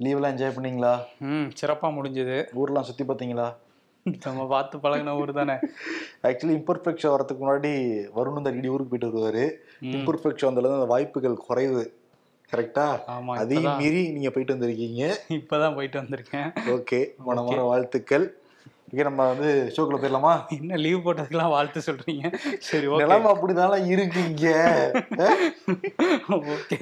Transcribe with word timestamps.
லீவ்லாம் 0.00 0.32
enjoy 0.32 0.56
பண்ணீங்களா? 0.56 1.00
ம் 1.18 1.50
சிறப்பாக 1.54 1.94
முடிஞ்சது. 1.96 2.36
ஊர்லாம் 2.62 2.80
சுற்றி 2.80 3.04
பார்த்தீங்களா 3.04 3.46
நம்ம 4.24 4.46
பார்த்து 4.46 4.78
பழகின 4.78 5.14
ஊர் 5.20 5.32
தானே. 5.32 5.54
ஆக்சுவலி 6.22 6.54
இம்பர்ஃபெக்ட் 6.58 7.00
ஷோ 7.02 7.08
வரதுக்கு 7.14 7.42
முன்னாடி 7.44 7.70
வருண் 8.16 8.36
இந்த 8.36 8.50
அடிக்கடி 8.50 8.68
ஊருக்கு 8.68 8.90
போயிட்டு 8.92 9.08
வருவாரு. 9.10 9.44
இம்பர்ஃபெக்ட் 9.82 10.40
ஷோ 10.42 10.46
அந்த 10.46 10.84
வாய்ப்புகள் 10.86 11.34
குறைவு. 11.36 11.82
கரெக்டா 12.52 12.84
ஆமா 13.06 13.32
அதையும் 13.36 13.76
மீறி 13.76 14.08
நீங்க 14.10 14.30
போயிட்டு 14.30 14.54
வந்திருக்கீங்க. 14.54 15.02
இப்பதான் 15.28 15.74
போயிட்டு 15.74 16.00
வந்திருக்கேன். 16.00 16.50
ஓகே 16.66 17.00
மனமான 17.28 17.62
வாழ்த்துக்கள். 17.62 18.26
ஓகே 18.90 19.02
நம்ம 19.02 19.26
வந்து 19.26 19.72
ஷோக்குள்ள 19.76 19.98
போயிடலாமா? 20.02 20.34
என்ன 20.48 20.76
லீவ் 20.76 21.04
போட்டதுக்கெல்லாம் 21.06 21.48
வாழ்த்து 21.48 21.80
சொல்றீங்க? 21.86 22.26
சரி 22.58 22.86
ஓகே 22.86 23.02
நிலைமை 23.02 23.32
அப்படிதானே 23.32 23.86
இருக்கு 23.86 24.20
இங்க. 24.24 24.46
Okay 26.38 26.80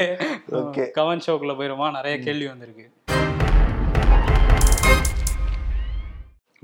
Okay. 0.63 0.87
கவன் 0.91 1.25
ஷோக்குள்ள 1.27 1.55
போயிருமா? 1.61 1.91
நிறைய 1.91 2.19
கேள்வி 2.19 2.47
வந்திருக்கு. 2.47 2.87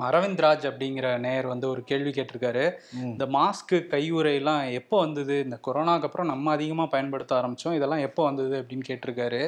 அரவிந்த் 0.08 0.42
ராஜ் 0.44 0.66
அப்படிங்கிற 0.70 1.06
நேயர் 1.26 1.52
வந்து 1.52 1.66
ஒரு 1.68 1.82
கேள்வி 1.90 2.12
கேட்டிருக்காரு. 2.16 2.64
இந்த 3.12 3.26
மாஸ்க்கு 3.36 3.78
கையுறையெல்லாம் 3.94 4.62
எப்போ 4.80 4.98
வந்தது? 4.98 5.36
இந்த 5.46 5.58
கொரோனாக்கு 5.66 6.08
அப்புறம் 6.08 6.30
நம்ம 6.32 6.52
அதிகமாக 6.52 6.92
பயன்படுத்த 6.94 7.34
ஆரம்பிச்சோம். 7.40 7.76
இதெல்லாம் 7.80 8.06
எப்போ 8.08 8.24
வந்தது 8.24 8.56
அப்படின்னு 8.62 8.88
கேட்டிருக்காரு. 8.90 9.42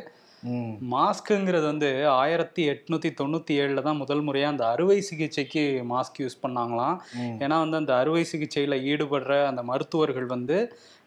மாஸ்க்குங்கிறது 0.92 1.66
வந்து 1.70 1.88
ஆயிரத்தி 2.20 2.62
எட்நூத்தி 2.70 3.10
தொண்ணூத்தி 3.20 3.54
ஏழுல 3.62 3.82
தான் 3.82 4.00
முதல் 4.00 4.22
முறையா 4.28 4.46
அந்த 4.52 4.64
அறுவை 4.66 4.96
சிகிச்சைக்கு 5.00 5.62
மாஸ்க் 5.90 6.18
யூஸ் 6.18 6.42
பண்ணாங்களாம். 6.44 6.96
ஏன்னா 7.44 7.56
வந்து 7.64 7.80
அந்த 7.82 7.92
அறுவை 7.96 8.24
சிகிச்சையில 8.32 8.78
ஈடுபடுற 8.92 9.34
அந்த 9.50 9.62
மருத்துவர்கள் 9.70 10.26
வந்து 10.26 10.58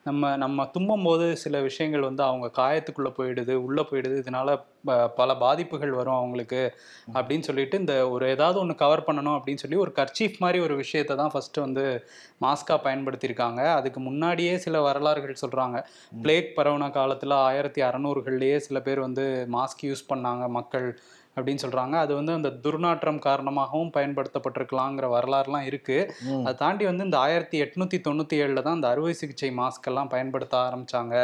நம்ம 0.06 0.38
நம்ம 0.38 0.64
தும்பும் 0.74 1.04
போது 1.04 1.36
சில 1.36 1.60
விஷயங்கள் 1.62 2.02
வந்து 2.02 2.24
அவங்க 2.24 2.48
காயத்துக்குள்ள 2.58 3.10
போயிடுது 3.18 3.54
உள்ள 3.66 3.82
போயிடுது 3.82 4.16
இதனால 4.24 4.50
பல 5.16 5.30
பாதிப்புகள் 5.36 5.92
வரும் 5.92 6.16
அவங்களுக்கு 6.16 6.60
அப்படின்னு 7.14 7.40
சொல்லிட்டு 7.40 7.80
இந்த 7.80 8.10
ஒரு 8.10 8.26
ஏதாவது 8.30 8.60
ஒன்று 8.60 8.76
கவர் 8.76 9.04
பண்ணணும் 9.08 9.38
அப்படின்னு 9.38 9.56
சொல்லி 9.56 9.76
ஒரு 9.76 9.92
கர்ச்சீஃப் 9.96 10.38
மாதிரி 10.40 10.60
ஒரு 10.60 10.76
விஷயத்தை 10.76 11.18
தான் 11.18 11.32
ஃபர்ஸ்ட் 11.34 11.58
வந்து 11.58 11.86
மாஸ்கா 12.42 12.76
பயன்படுத்தியிருக்காங்க. 12.84 13.62
அதுக்கு 13.74 14.00
முன்னாடியே 14.00 14.58
சில 14.58 14.82
வரலாறுகள் 14.82 15.42
சொல்றாங்க. 15.42 15.80
பிளேக் 16.22 16.54
பரவுன 16.58 16.92
காலத்துல 17.00 17.34
ஆயிரத்தி 17.50 17.82
அறநூறுகள்லயே 17.82 18.58
சில 18.58 18.80
பேர் 18.80 19.00
வந்து 19.00 19.48
மாஸ்க் 19.52 19.84
யூஸ் 19.84 20.10
பண்ணாங்க 20.14 20.48
மக்கள். 20.50 20.90
அப்படின்னு 21.38 21.64
சொல்றாங்க. 21.64 21.96
அது 22.04 22.14
வந்து 22.16 22.34
அந்த 22.38 22.50
துர்நாற்றம் 22.66 23.20
காரணமாகவும் 23.26 23.92
பயன்படுத்தப்பட்டிருக்கலாங்கிற 23.98 25.08
வரலாறுலாம் 25.16 25.66
இருக்கு. 25.70 25.98
அதை 26.44 26.54
தாண்டி 26.54 26.86
வந்து 26.86 27.04
இந்த 27.04 27.18
ஆயிரத்தி 27.18 27.58
எட்நூத்தி 27.64 27.98
தொண்ணூத்தி 28.08 28.36
ஏழுல 28.44 28.62
தான் 28.62 28.78
இந்த 28.80 28.90
அறுவை 28.94 29.14
சிகிச்சை 29.14 29.50
மாஸ்க் 29.60 29.90
எல்லாம் 29.92 30.12
பயன்படுத்த 30.14 30.56
ஆரம்பிச்சாங்க. 30.58 31.16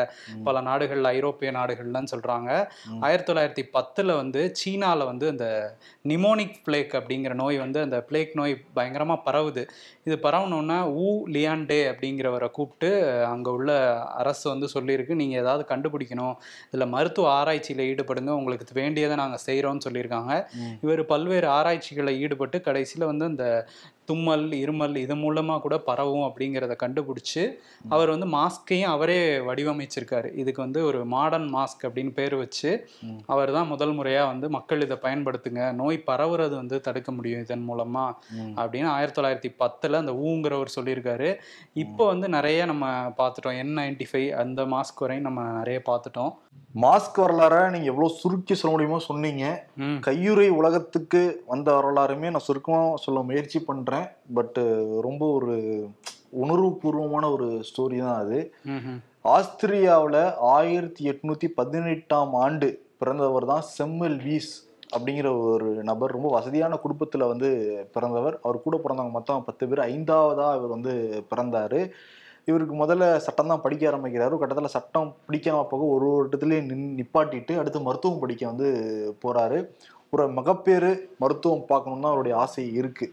பல 0.43 0.61
நாடுகள் 0.61 1.03
ஐரோப்பிய 1.15 1.51
நாடுகள்லாம் 1.51 2.11
சொல்றாங்க. 2.13 2.49
ஆயிரத்தி 3.07 3.29
தொள்ளாயிரத்தி 3.29 3.65
பத்துல 3.77 4.15
வந்து 4.15 4.41
சீனால 4.61 5.05
வந்து 5.11 5.27
இந்த 5.27 5.47
நிமோனிக் 6.11 6.57
பிளேக் 6.63 6.93
அப்படிங்கிற 6.99 7.33
நோய் 7.33 7.57
வந்து 7.57 7.79
அந்த 7.81 7.97
பிளேக் 8.09 8.33
நோய் 8.39 8.53
பயங்கரமா 8.75 9.17
பரவுது. 9.25 9.63
இது 10.07 10.15
பரவணுன்னா 10.23 10.77
ஊ 11.03 11.07
லியான்டே 11.35 11.79
அப்படிங்கிறவரை 11.91 12.49
கூப்பிட்டு 12.51 12.89
அங்க 13.25 13.49
உள்ள 13.51 13.71
அரசு 14.21 14.45
வந்து 14.49 14.67
சொல்லியிருக்கு. 14.75 15.19
நீங்க 15.21 15.35
ஏதாவது 15.43 15.65
கண்டுபிடிக்கணும். 15.73 16.35
இதுல 16.71 16.87
மருத்துவ 16.95 17.29
ஆராய்ச்சியில 17.39 17.87
ஈடுபடுங்க. 17.91 18.31
உங்களுக்கு 18.39 18.79
வேண்டியதை 18.81 19.15
நாங்க 19.23 19.37
செய்றோம்னு 19.45 19.85
சொல்லியிருக்காங்க. 20.01 20.33
இவர் 20.81 21.05
பல்வேறு 21.05 21.47
ஆராய்ச்சிகளை 21.47 22.13
ஈடுபட்டு 22.19 22.57
கடைசியில 22.65 23.05
வந்து 23.05 23.25
இந்த 23.25 23.45
தும்மல் 24.05 24.51
இருமல் 24.51 24.95
இது 24.95 25.15
மூலமா 25.15 25.59
கூட 25.59 25.77
பரவும் 25.77 26.25
அப்படிங்கிறத 26.27 26.75
கண்டுபிடிச்சு 26.75 27.43
அவர் 27.89 28.09
வந்து 28.09 28.25
மாஸ்கையும் 28.25 28.91
அவரே 28.91 29.39
வடிவமைச்சிருக்காரு. 29.39 30.35
இதுக்கு 30.35 30.61
வந்து 30.61 30.85
ஒரு 30.85 31.05
மாடர்ன் 31.05 31.55
மாஸ்க் 31.55 31.85
அப்படின்னு 31.87 32.09
பேர் 32.09 32.35
வச்சு. 32.35 32.71
அவர் 33.25 33.51
தான் 33.51 33.67
முதல் 33.67 33.99
முறையா 33.99 34.25
வந்து 34.25 34.49
மக்கள் 34.49 34.81
இதை 34.81 34.97
பயன்படுத்துங்க 35.01 35.73
நோய் 35.73 36.05
பரவுறது 36.07 36.55
வந்து 36.55 36.81
தடுக்க 36.81 37.11
முடியும் 37.11 37.41
இதன் 37.41 37.69
மூலமா 37.69 38.15
ம். 38.31 38.53
அப்படின்னு 38.57 38.87
ஆயிரத்தி 38.87 39.21
தொள்ளாயிரத்தி 39.21 39.55
பத்துல 39.59 39.93
அந்த 39.93 40.11
ஊங்கிறவர் 40.11 40.75
சொல்லியிருக்காரு. 40.75 41.29
இப்போ 41.73 42.05
வந்து 42.05 42.29
நிறைய 42.29 42.65
நம்ம 42.65 42.85
பார்த்துட்டோம் 43.17 43.57
என் 43.57 43.77
நைன்டி 43.77 44.07
ஃபைவ் 44.11 44.29
அந்த 44.35 44.65
மாஸ்க் 44.65 44.99
வரையும் 44.99 45.23
நம்ம 45.23 45.51
நிறைய 45.51 45.81
பார்த்துட்டோம். 45.89 46.33
மாஸ்க் 46.75 47.17
வரலாற 47.21 47.69
நீங்க 47.69 47.85
எவ்வளவு 47.85 48.15
சுருக்கி 48.15 48.53
சொல்ல 48.53 48.71
முடியுமோ 48.71 48.99
சொன்னீங்க. 48.99 49.45
கையுறை 49.99 50.49
உலகத்துக்கு 50.49 51.43
வந்த 51.45 51.71
வரலாறுமே 51.71 52.29
நான் 52.29 52.39
சுருக்கமா 52.39 52.95
சொல்ல 52.95 53.21
முயற்சி 53.21 53.59
பண்றேன். 53.59 53.89
பட் 54.33 54.59
ரொம்ப 55.01 55.23
ஒரு 55.31 55.55
உணர்வுபூர்வமான 56.43 57.31
ஒரு 57.31 57.47
ஸ்டோரி 57.69 57.97
தான் 57.99 58.19
அது. 58.23 58.39
ஆஸ்திரியாவுல 59.35 60.17
ஆயிரத்தி 60.39 61.03
எட்நூத்தி 61.09 61.47
பதினெட்டாம் 61.59 62.33
ஆண்டு 62.33 62.67
பிறந்தவர் 62.97 63.45
தான் 63.45 63.61
செம்மல் 63.61 64.17
வீஸ் 64.27 64.53
அப்படிங்கிற 64.95 65.27
ஒரு 65.51 65.67
நபர். 65.89 66.11
ரொம்ப 66.11 66.29
வசதியான 66.29 66.79
குடும்பத்துல 66.83 67.27
வந்து 67.27 67.49
பிறந்தவர். 67.91 68.39
அவர் 68.41 68.65
கூட 68.65 68.77
பிறந்தவங்க 68.77 69.11
மொத்தம் 69.11 69.45
பத்து 69.45 69.67
பேர். 69.67 69.81
ஐந்தாவதா 69.93 70.47
இவர் 70.57 70.75
வந்து 70.77 70.93
பிறந்தாரு. 71.31 71.81
இவருக்கு 72.49 72.75
முதல்ல 72.75 73.05
சட்டம் 73.17 73.51
தான் 73.51 73.61
படிக்க 73.61 73.91
ஆரம்பிக்கிறாரு. 73.91 74.37
கட்டத்தில் 74.37 74.75
சட்டம் 74.75 75.09
பிடிக்காம 75.27 75.63
போக 75.73 75.83
ஒரு 75.95 76.05
ஒரு 76.13 76.29
இடத்துலயே 76.29 76.61
நின் 76.69 76.87
நிப்பாட்டிட்டு 76.99 77.55
அடுத்து 77.59 77.87
மருத்துவம் 77.87 78.19
படிக்க 78.19 78.45
வந்து 78.47 78.69
போறாரு. 79.25 79.59
ஒரு 80.15 80.23
மகப்பேறு 80.37 80.89
மருத்துவம் 81.21 81.67
பார்க்கணும்னு 81.67 82.03
தான் 82.03 82.13
அவருடைய 82.13 82.33
ஆசை 82.37 82.63
இருக்கு. 82.79 83.05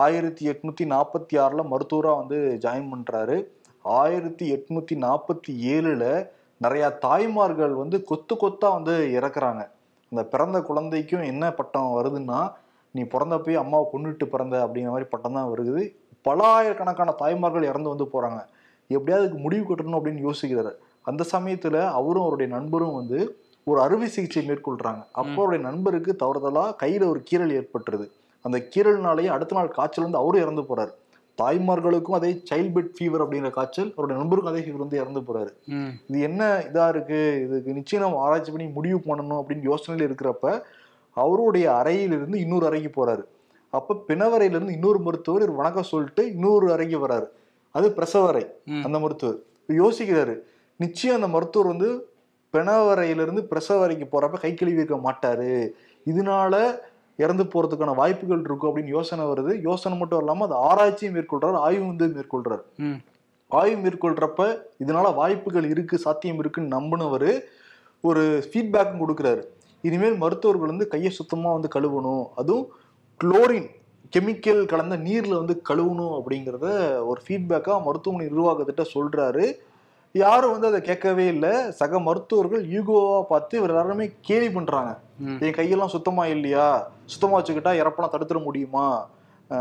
ஆயிரத்தி 0.00 0.42
எட்நூத்தி 0.50 0.84
நாற்பத்தி 0.90 1.34
ஆறுல 1.44 1.62
மருத்துவரா 1.70 2.12
வந்து 2.18 2.38
ஜாயின் 2.64 2.90
பண்றாரு. 2.90 3.36
ஆயிரத்தி 3.84 4.46
எட்நூத்தி 4.56 4.96
நாற்பத்தி 5.04 5.52
ஏழுல 5.74 6.02
நிறைய 6.64 6.84
தாய்மார்கள் 7.04 7.74
வந்து 7.80 7.98
கொத்து 8.10 8.36
கொத்தா 8.42 8.68
வந்து 8.76 8.96
இறக்குறாங்க. 9.18 9.62
அந்த 10.12 10.24
பிறந்த 10.34 10.60
குழந்தைக்கும் 10.68 11.24
என்ன 11.30 11.52
பட்டம் 11.60 11.96
வருதுன்னா 11.98 12.42
நீ 12.94 13.04
பிறந்தப்பயே 13.14 13.58
அம்மாவை 13.64 13.86
கொன்னுட்டு 13.94 14.28
பிறந்த 14.34 14.54
அப்படிங்கிற 14.66 14.94
மாதிரி 14.94 15.10
பட்டம் 15.14 15.40
தான் 15.40 15.50
வருது. 15.54 15.80
பல 16.28 16.38
ஆயிரக்கணக்கான 16.58 17.16
தாய்மார்கள் 17.24 17.70
இறந்து 17.72 17.92
வந்து 17.94 18.08
போறாங்க. 18.14 18.40
எப்படியாவது 18.90 19.44
முடிவு 19.46 19.64
கட்டணும் 19.64 20.00
அப்படின்னு 20.00 20.26
யோசிக்கிறாரு. 20.28 20.74
அந்த 21.08 21.22
சமயத்துல 21.34 21.76
அவரும் 21.98 22.24
அவருடைய 22.28 22.48
நண்பரும் 22.56 22.98
வந்து 23.00 23.18
ஒரு 23.68 23.80
அறுவை 23.80 24.08
சிகிச்சை 24.08 24.42
மேற்கொள்றாங்க. 24.48 25.02
அப்போ 25.12 25.32
அவருடைய 25.36 25.64
நண்பருக்கு 25.64 26.16
தவறுதலா 26.18 26.64
கையில 26.82 27.06
ஒரு 27.06 27.22
கீறல் 27.30 27.54
ஏற்பட்டுருது. 27.58 28.06
அந்த 28.44 28.58
கீறல்னாலேயே 28.74 29.26
அடுத்த 29.26 29.56
நாள் 29.56 29.68
காய்ச்சல் 29.68 30.04
வந்து 30.04 30.18
அவரும் 30.18 30.42
இறந்து 30.42 30.62
போறாரு. 30.62 30.92
தாய்மார்களுக்கும் 31.38 32.16
அதே 32.18 32.42
சைல்ட் 32.50 32.76
பெட் 32.76 32.90
ஃபீவர் 32.96 33.22
அப்படிங்கிற 33.22 33.50
காய்ச்சல் 33.50 33.92
அவருடைய 33.96 34.22
நண்பருக்கும் 34.22 34.48
அதே 34.48 34.60
ஃபீவர் 34.60 34.84
வந்து 34.84 34.96
இறந்து 34.96 35.20
போறாரு. 35.20 35.50
இது 36.06 36.20
என்ன 36.20 36.62
இதா 36.72 36.88
இருக்கு? 36.88 37.18
இதுக்கு 37.48 37.72
நிச்சயம் 37.72 38.04
நம்ம 38.04 38.20
ஆராய்ச்சி 38.20 38.52
பண்ணி 38.52 38.72
முடிவு 38.72 38.98
பண்ணணும் 38.98 39.42
அப்படின்னு 39.42 39.74
யோசனையில 39.74 40.06
இருக்கிறப்ப 40.06 40.62
அவருடைய 41.16 41.74
அறையிலிருந்து 41.74 42.40
இன்னொரு 42.40 42.66
அறைக்கு 42.66 42.90
போறாரு. 42.90 43.22
அப்ப 43.70 44.04
பிணவரையிலிருந்து 44.08 44.70
இன்னொரு 44.70 44.98
மருத்துவர் 44.98 45.50
வணக்கம் 45.50 45.82
சொல்லிட்டு 45.82 46.30
இன்னொரு 46.30 46.72
அறைக்கு 46.72 47.06
வராரு. 47.06 47.26
அது 47.70 47.92
பிரசவ 47.92 48.28
அறை. 48.28 48.46
ம். 48.64 48.84
அந்த 48.84 48.98
மருத்துவர். 48.98 49.38
யோசிக்கிறாரு. 49.68 50.38
நிச்சயம் 50.76 51.16
அந்த 51.16 51.28
மருத்துவர் 51.28 51.76
வந்து 51.76 51.88
பிணவரையிலிருந்து 52.52 53.40
பிரசவ 53.40 53.82
அறைக்கு 53.82 54.06
போறப்ப 54.06 54.40
கை 54.40 54.54
கழுவி 54.54 54.82
இருக்க 54.82 54.96
மாட்டாரு. 54.96 55.68
இதனால 56.06 56.78
இறந்து 57.16 57.44
போறதுக்கான 57.44 57.94
வாய்ப்புகள் 57.94 58.40
இருக்கும் 58.40 58.76
அப்படின்னு 58.76 58.86
யோசனை 58.86 59.24
வருது. 59.24 59.60
யோசனை 59.62 59.98
மட்டும் 59.98 60.18
இல்லாம 60.18 60.44
அது 60.44 60.54
ஆராய்ச்சியும் 60.54 61.14
மேற்கொள்றாரு 61.14 61.52
ஆய்வு 61.52 61.86
வந்து 61.86 62.06
மேற்கொள்றாரு. 62.06 62.62
ம். 62.76 62.98
ஆய்வு 63.48 63.88
மேற்கொள்றப்ப 63.88 64.60
இதனால 64.84 65.14
வாய்ப்புகள் 65.14 65.64
இருக்கு 65.64 65.98
சாத்தியம் 65.98 66.38
இருக்குன்னு 66.38 66.80
நம்பினவர் 66.80 67.40
ஒரு 68.00 68.44
ஃபீட்பேக்கும் 68.52 69.00
கொடுக்குறாரு. 69.00 69.42
இனிமேல் 69.82 70.16
மருத்துவர்கள் 70.16 70.68
வந்து 70.68 70.88
கையை 70.88 71.10
சுத்தமா 71.10 71.52
வந்து 71.52 71.68
கழுவணும். 71.74 72.26
அதுவும் 72.36 72.68
குளோரின் 73.20 73.68
கெமிக்கல் 74.16 74.66
கலந்த 74.66 74.96
நீர்ல 74.96 75.36
வந்து 75.36 75.62
கழுவணும் 75.68 76.20
அப்படிங்கிறத 76.20 76.66
ஒரு 77.06 77.20
ஃபீட்பேக்கா 77.28 77.82
மருத்துவமனை 77.82 78.32
நிர்வாகத்திட்ட 78.32 78.84
சொல்றாரு. 78.94 79.52
யாரும் 80.14 80.52
வந்து 80.52 80.68
அதை 80.70 80.80
கேட்கவே 80.88 81.24
இல்லை. 81.32 81.52
சக 81.80 81.98
மருத்துவர்கள் 82.06 82.62
யூகோவா 82.74 83.18
பார்த்து 83.30 83.58
இவர் 83.58 83.72
எல்லாருமே 83.74 84.06
கேலி 84.28 84.48
பண்றாங்க. 84.56 84.92
என் 85.44 85.56
கையெல்லாம் 85.58 85.94
சுத்தமா 85.94 86.24
இல்லையா? 86.34 86.66
சுத்தமா 87.12 87.36
வச்சுக்கிட்டா 87.38 87.72
இறப்பெல்லாம் 87.80 88.14
தடுத்துட 88.14 88.40
முடியுமா? 88.46 88.86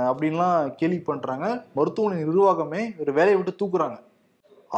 அப்படின்லாம் 0.10 0.72
கேலி 0.80 1.00
பண்றாங்க. 1.10 1.48
மருத்துவமனை 1.78 2.24
நிர்வாகமே 2.24 2.82
ஒரு 3.02 3.12
வேலையை 3.18 3.38
விட்டு 3.40 3.54
தூக்குறாங்க. 3.62 3.98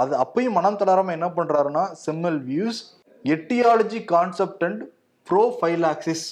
அது 0.01 0.13
அப்பயும் 0.23 0.57
மனம் 0.57 0.79
தளராம 0.81 1.13
என்ன 1.17 1.27
பண்றாருன்னா 1.37 1.83
Semmelweis 2.49 2.81
etiology 3.25 3.99
concept 4.13 4.63
and 4.67 4.83
prophylaxis 5.27 6.27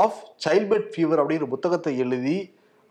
of 0.00 0.18
childbed 0.44 0.88
fever 0.94 1.20
அப்படிங்கிற 1.22 1.48
புத்தகத்தை 1.54 1.92
எழுதி 2.04 2.38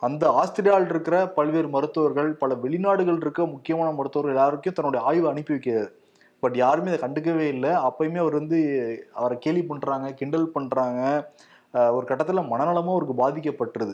அந்த 0.02 0.30
ஆஸ்திரேலியாவில் 0.30 0.90
இருக்கிற 0.90 1.28
பல்வேறு 1.28 1.70
மருத்துவர்கள் 1.70 2.34
பல 2.34 2.56
வெளிநாடுகள் 2.56 3.16
இருக்க 3.16 3.46
முக்கியமான 3.46 3.92
மருத்துவர்கள் 3.92 4.36
எல்லாருக்கும் 4.36 4.74
தன்னுடைய 4.74 5.06
ஆய்வை 5.06 5.30
அனுப்பி 5.30 5.54
வைக்கிறார் 5.54 5.92
பட் 6.40 6.56
யாருமே 6.56 6.92
அதை 6.92 7.10
கண்டுக்கவே 7.10 7.48
இல்லை. 7.48 7.70
அப்பயுமே 7.70 8.18
அவர் 8.18 8.34
வந்து 8.34 8.60
அவரை 9.14 9.38
கேலி 9.38 9.64
பண்றாங்க 9.64 10.12
கிண்டல் 10.12 10.50
பண்றாங்க. 10.50 11.32
அஹ் 11.74 11.94
ஒரு 11.94 12.06
கட்டத்துல 12.10 12.46
மனநலமும் 12.52 12.96
அவருக்கு 12.96 13.30
பாதிக்கப்பட்டுருது. 13.30 13.94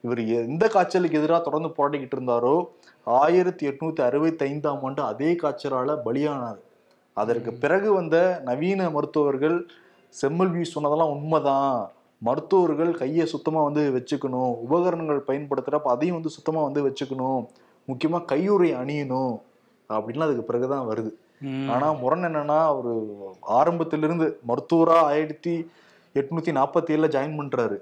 இவர் 0.00 0.24
எந்த 0.24 0.68
காய்ச்சலுக்கு 0.68 1.18
எதிராக 1.18 1.42
தொடர்ந்து 1.42 1.68
போராடிக்கிட்டு 1.68 2.20
இருந்தாரோ 2.20 2.64
ஆயிரத்தி 3.04 3.68
எட்நூத்தி 3.68 4.00
அறுபத்தி 4.00 4.44
ஐந்தாம் 4.44 4.82
ஆண்டு 4.82 5.02
அதே 5.02 5.32
காய்ச்சலால 5.32 5.98
பலியானார். 6.04 6.58
அதற்கு 7.12 7.52
பிறகு 7.52 7.92
வந்த 7.92 8.40
நவீன 8.44 8.90
மருத்துவர்கள் 8.90 9.66
செம்மல்வி 10.22 10.62
சொன்னதெல்லாம் 10.62 11.08
உண்மைதான். 11.08 11.90
மருத்துவர்கள் 12.18 12.94
கையை 12.94 13.26
சுத்தமா 13.26 13.62
வந்து 13.62 13.90
வச்சுக்கணும். 13.90 14.54
உபகரணங்கள் 14.54 15.24
பயன்படுத்துறப்ப 15.26 15.82
அதையும் 15.82 16.14
வந்து 16.14 16.30
சுத்தமா 16.30 16.62
வந்து 16.62 16.88
வச்சுக்கணும். 16.88 17.46
முக்கியமா 17.88 18.24
கையுறை 18.32 18.76
அணியணும். 18.76 19.40
அப்படின்லாம் 19.88 20.22
அதுக்கு 20.22 20.42
பிறகுதான் 20.42 20.88
வருது. 20.88 21.10
ம். 21.40 21.68
ஆனா 21.68 21.92
முரண் 21.92 22.24
என்னன்னா 22.24 22.78
ஒரு 22.78 23.16
ஆரம்பத்திலிருந்து 23.40 24.40
மருத்துவரா 24.48 24.94
ஆயிரத்தி 24.94 25.70
எட்நூத்தி 26.14 26.52
நாற்பத்தி 26.52 26.90
ஏழுல 26.90 27.08
ஜாயின் 27.08 27.38
பண்றாரு. 27.38 27.76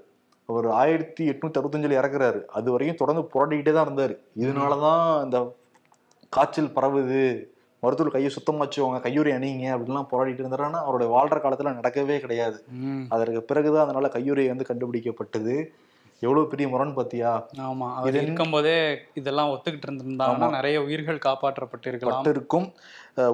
அவர் 0.46 0.66
ஆயிரத்தி 0.66 1.28
எட்நூத்தி 1.28 1.58
அறுபத்தஞ்சுல 1.58 1.96
இறக்குறாரு. 1.96 2.44
அது 2.44 2.70
வரைக்கும் 2.70 3.06
தொடர்ந்து 3.06 3.28
போராடிக்கிட்டே 3.28 3.72
தான் 3.72 3.88
இருந்தாரு. 3.88 4.16
இதனாலதான் 4.38 5.24
இந்த 5.24 5.54
காய்ச்சல் 6.28 6.72
பரவுது. 6.74 7.46
மருத்துவர் 7.84 8.14
கையை 8.14 8.30
சுத்தமா 8.30 8.64
வச்சுக்கோங்க 8.64 8.98
கையுறை 9.04 9.30
அணிங்க 9.36 9.70
அப்படின்லாம் 9.76 10.10
போராடிட்டு 10.10 10.42
இருந்தாரு. 10.42 10.66
ஆனா 10.68 10.80
அவருடைய 10.82 11.08
வாழ்ற 11.14 11.36
காலத்துல 11.44 11.70
நடக்கவே 11.78 12.16
கிடையாது. 12.24 12.58
அதற்கு 13.14 13.40
பிறகுதான் 13.48 13.86
அதனால 13.86 14.10
கையுறை 14.16 14.44
வந்து 14.52 14.68
கண்டுபிடிக்கப்பட்டது. 14.68 15.56
எவ்வளவு 16.22 16.50
பெரிய 16.50 16.66
முரண் 16.72 16.96
பாத்தியா? 16.96 17.30
ஆமா. 17.68 17.86
அவர் 17.98 18.16
இருக்கும்போதே 18.16 18.76
இதெல்லாம் 19.20 19.48
ஒத்துக்கிட்டு 19.52 19.86
இருந்திருந்தாங்கன்னா 19.88 20.48
நிறைய 20.50 20.76
உயிர்கள் 20.82 21.18
காப்பாற்றப்பட்டிருக்கலாம். 21.24 22.18
பட்டு 22.18 22.32
இருக்கும் 22.36 22.66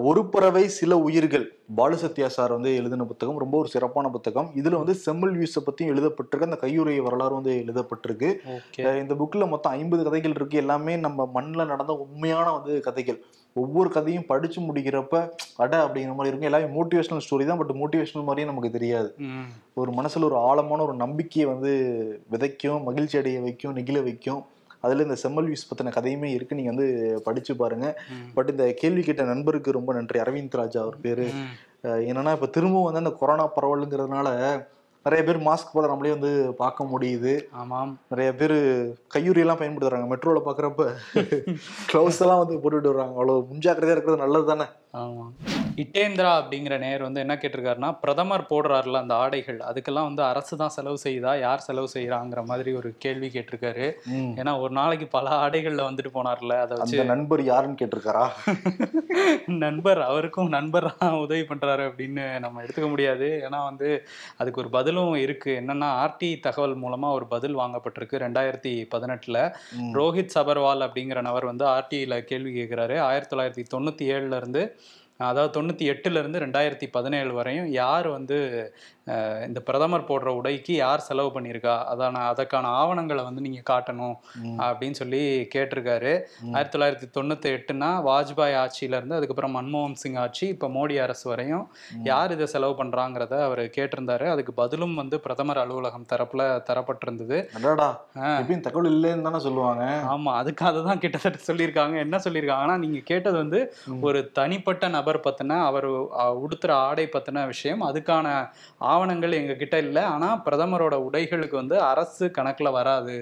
ஒரு 0.09 0.21
பறவை 0.33 0.63
சில 0.79 0.93
உயிர்கள். 1.09 1.45
பாலு 1.81 1.97
சத்யா 2.03 2.29
சார் 2.37 2.55
வந்து 2.57 2.71
எழுதின 2.79 3.07
புத்தகம் 3.11 3.43
ரொம்ப 3.43 3.55
ஒரு 3.59 3.69
சிறப்பான 3.75 4.07
புத்தகம். 4.15 4.49
இதுல 4.61 4.81
வந்து 4.83 4.95
செம்மல் 5.05 5.37
வியூஸை 5.39 5.63
பத்தியும் 5.67 5.93
எழுதப்பட்டிருக்கு. 5.95 6.49
அந்த 6.49 6.59
கையுறை 6.65 6.97
வரலாறு 7.09 7.35
வந்து 7.41 7.55
எழுதப்பட்டிருக்கு. 7.65 8.31
இந்த 9.03 9.17
புக்ல 9.23 9.49
மொத்தம் 9.55 9.77
ஐம்பது 9.81 10.05
கதைகள் 10.09 10.37
இருக்கு. 10.39 10.63
எல்லாமே 10.65 10.97
நம்ம 11.07 11.29
மண்ணில் 11.37 11.71
நடந்த 11.73 11.95
உண்மையான 12.07 12.47
வந்து 12.59 12.75
கதைகள். 12.89 13.21
ஒவ்வொரு 13.59 13.91
கதையும் 13.91 14.27
படிச்சு 14.27 14.61
முடிக்கிறப்ப 14.61 15.29
அட 15.57 15.77
அப்படிங்கிற 15.85 16.15
மாதிரி 16.15 16.37
இருக்கும். 16.37 16.53
எல்லாமே 16.53 16.67
மோட்டிவேஷனல் 16.81 17.21
ஸ்டோரி 17.27 17.47
தான் 17.47 17.59
பட் 17.59 17.71
மோட்டிவேஷனல் 17.71 18.23
மாதிரியும் 18.23 18.55
நமக்கு 18.55 18.71
தெரியாது. 18.71 19.15
ஒரு 19.75 19.93
மனசுல 19.93 20.23
ஒரு 20.23 20.37
ஆழமான 20.37 20.83
ஒரு 20.83 20.95
நம்பிக்கையை 20.95 21.53
வந்து 21.53 21.73
விதைக்கும் 22.33 22.85
மகிழ்ச்சி 22.85 23.19
அடைய 23.19 23.41
வைக்கும் 23.41 23.77
நெகிழ 23.77 24.03
வைக்கும். 24.03 24.45
அதுல 24.81 25.03
இந்த 25.03 25.15
செம்மல் 25.15 25.49
வியூஸ் 25.49 25.71
பத்தின 25.71 25.87
கதையுமே 25.87 26.25
இருக்கு. 26.25 26.57
நீங்க 26.57 26.71
வந்து 26.71 27.21
படிச்சு 27.25 27.57
பாருங்க. 27.57 28.01
ம். 28.11 28.33
பட் 28.35 28.49
இந்த 28.49 28.73
கேள்வி 28.77 29.03
கேட்ட 29.03 29.23
நண்பருக்கு 29.23 29.73
ரொம்ப 29.73 29.93
நன்றி. 29.93 30.21
அரவிந்த் 30.21 30.57
ராஜா 30.57 30.83
அவர் 30.83 31.01
பேரு. 31.01 31.29
என்னன்னா 31.85 32.33
இப்ப 32.33 32.47
திரும்பவும் 32.47 32.93
வந்து 32.93 32.99
அந்த 32.99 33.11
கொரோனா 33.11 33.45
பரவலுங்கிறதுனால 33.49 34.29
நிறைய 35.09 35.23
பேர் 35.27 35.47
மாஸ்க் 35.47 35.73
போட 35.73 35.87
நம்மளே 35.87 36.11
வந்து 36.11 36.55
பார்க்க 36.55 36.85
முடியுது. 36.85 37.43
ஆமாம். 37.53 37.99
நிறைய 38.09 38.35
பேர் 38.35 38.57
கையுறி 39.15 39.39
எல்லாம் 39.39 39.59
பயன்படுத்துறாங்க 39.59 40.09
மெட்ரோல 40.15 40.41
பாக்குறப்ப 40.47 40.89
க்ளவுஸ் 41.93 42.21
எல்லாம் 42.21 42.47
வந்து 42.47 42.57
போட்டுட்டு 42.57 42.93
வர்றாங்க. 42.93 43.15
அவ்வளவு 43.15 43.47
முன்ஜாக்கிரதையா 43.53 43.91
இருக்கிறது 43.91 44.17
நல்லது 44.17 44.47
தானே 44.47 44.65
ஆமா. 44.95 45.25
இட்டேந்திரா 45.83 46.31
அப்படிங்கிற 46.39 46.75
நேர் 46.79 47.05
வந்து 47.05 47.21
என்ன 47.21 47.35
கேட்டிருக்காருன்னா 47.35 47.91
பிரதமர் 48.03 48.45
போடுறாருல 48.49 49.01
அந்த 49.01 49.15
ஆடைகள் 49.17 49.59
அதுக்கெல்லாம் 49.69 50.09
வந்து 50.09 50.23
அரசு 50.25 50.55
தான் 50.57 50.75
செலவு 50.77 50.99
செய்யுதா 51.05 51.33
யார் 51.41 51.65
செலவு 51.67 51.89
செய்யறாங்கிற 51.95 52.43
மாதிரி 52.47 52.71
ஒரு 52.75 52.91
கேள்வி 52.99 53.29
கேட்டிருக்காரு. 53.29 53.87
ஏன்னா 54.39 54.53
ஒரு 54.63 54.73
நாளைக்கு 54.79 55.07
பல 55.09 55.29
ஆடைகள்ல 55.43 55.87
வந்துட்டு 55.89 56.13
போனார்ல 56.17 56.57
அதை 56.65 56.77
வச்சு 56.79 56.99
நண்பர் 57.13 57.43
யாருன்னு 57.49 57.81
கேட்டிருக்காரா? 57.81 58.25
நண்பர் 59.65 60.01
அவருக்கும் 60.09 60.51
நண்பர் 60.55 60.87
தான் 60.95 61.17
உதவி 61.23 61.45
பண்றாரு 61.45 61.85
அப்படின்னு 61.89 62.25
நம்ம 62.45 62.63
எடுத்துக்க 62.65 62.89
முடியாது. 62.89 63.29
ஏன்னா 63.47 63.61
வந்து 63.69 63.89
அதுக்கு 64.41 64.63
ஒரு 64.63 64.71
பதிலும் 64.77 65.15
இருக்கு. 65.25 65.53
என்னன்னா 65.61 65.91
ஆர்டி 66.03 66.31
தகவல் 66.41 66.77
மூலமா 66.79 67.11
ஒரு 67.19 67.29
பதில் 67.29 67.59
வாங்கப்பட்டிருக்கு 67.61 68.23
ரெண்டாயிரத்தி 68.25 68.75
பதினெட்டுல. 68.93 69.39
ரோஹித் 69.99 70.35
சபர்வால் 70.37 70.87
அப்படிங்கிற 70.87 71.21
நபர் 71.29 71.51
வந்து 71.51 71.67
ஆர்டியில் 71.75 72.19
கேள்வி 72.25 72.53
கேட்குறாரு. 72.59 72.97
ஆயிரத்தி 73.09 73.33
தொள்ளாயிரத்தி 73.33 73.67
தொண்ணூற்றி 73.73 74.07
ஏழுல 74.15 74.37
இருந்து 74.37 74.63
அதாவது 75.27 75.55
தொண்ணூற்றி 75.57 75.85
எட்டுல 75.93 76.21
இருந்து 76.23 76.43
ரெண்டாயிரத்தி 76.45 76.87
பதினேழு 76.97 77.33
வரையும் 77.39 77.69
யார் 77.81 78.09
வந்து 78.17 78.39
இந்த 79.47 79.61
பிரதமர் 79.69 80.07
போடுற 80.09 80.29
உடைக்கு 80.39 80.73
யார் 80.77 81.05
செலவு 81.07 81.31
பண்ணியிருக்கா? 81.35 81.75
அதான 81.93 82.23
அதற்கான 82.31 82.71
ஆவணங்களை 82.81 83.23
வந்து 83.29 83.45
நீங்கள் 83.45 83.67
காட்டணும். 83.71 84.17
அப்படின்னு 84.67 84.99
சொல்லி 85.01 85.21
கேட்டிருக்காரு. 85.55 86.13
ஆயிரத்தி 86.55 86.75
தொள்ளாயிரத்தி 86.75 87.09
தொண்ணூற்றி 87.17 87.49
எட்டுனா 87.57 87.89
வாஜ்பாய் 88.09 88.57
ஆட்சியில 88.63 88.99
இருந்து 89.01 89.17
அதுக்கப்புறம் 89.19 89.55
மன்மோகன் 89.59 89.99
சிங் 90.03 90.19
ஆட்சி 90.25 90.45
இப்போ 90.55 90.69
மோடி 90.77 90.99
அரசு 91.05 91.25
வரையும் 91.33 91.65
யார் 92.11 92.35
இதை 92.37 92.49
செலவு 92.55 92.77
பண்ணுறாங்கிறத 92.81 93.39
அவர் 93.47 93.63
கேட்டிருந்தாரு. 93.79 94.27
அதுக்கு 94.35 94.55
பதிலும் 94.61 94.95
வந்து 95.03 95.19
பிரதமர் 95.27 95.63
அலுவலகம் 95.65 96.07
தரப்புல 96.13 96.51
தரப்பட்டிருந்தது. 96.71 97.39
தகவல் 98.69 98.91
இல்லைன்னு 98.95 99.27
தானே 99.29 99.43
சொல்லுவாங்க. 99.47 99.85
ஆமா 100.15 100.35
அதுக்காக 100.43 100.85
தான் 100.91 101.03
கிட்டத்தட்ட 101.07 101.41
சொல்லியிருக்காங்க. 101.49 101.97
என்ன 102.07 102.21
சொல்லியிருக்காங்கன்னா 102.27 102.79
நீங்க 102.85 103.03
கேட்டது 103.13 103.37
வந்து 103.43 103.63
ஒரு 104.09 104.21
தனிப்பட்ட 104.41 104.85
நபர் 104.89 105.07
பத்தின 105.17 105.65
அவர் 105.65 105.87
அஹ், 105.91 106.37
உடுத்துற 106.43 106.71
ஆடை 106.81 107.09
பத்தின 107.13 107.47
விஷயம் 107.47 107.83
அதுக்கான 107.83 108.27
ஆவணங்கள் 108.89 109.33
எங்க 109.33 109.55
கிட்ட 109.55 109.79
இல்லை. 109.79 110.03
ஆனா 110.05 110.43
பிரதமரோட 110.45 110.95
உடைகளுக்கு 111.07 111.55
வந்து 111.55 111.81
அரசு 111.83 112.31
கணக்குல 112.39 112.71
வராது. 112.71 113.17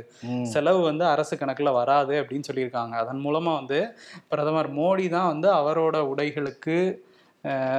செலவு 0.44 0.80
வந்து 0.80 1.04
அரசு 1.04 1.36
கணக்குல 1.36 1.72
வராது 1.72 2.22
அப்படின்னு 2.22 2.50
சொல்லியிருக்காங்க. 2.52 2.94
அதன் 2.96 3.24
மூலமா 3.24 3.54
வந்து 3.54 3.80
பிரதமர் 4.28 4.74
மோடி 4.74 5.08
தான் 5.08 5.26
வந்து 5.26 5.52
அவரோட 5.52 5.96
உடைகளுக்கு 6.12 6.78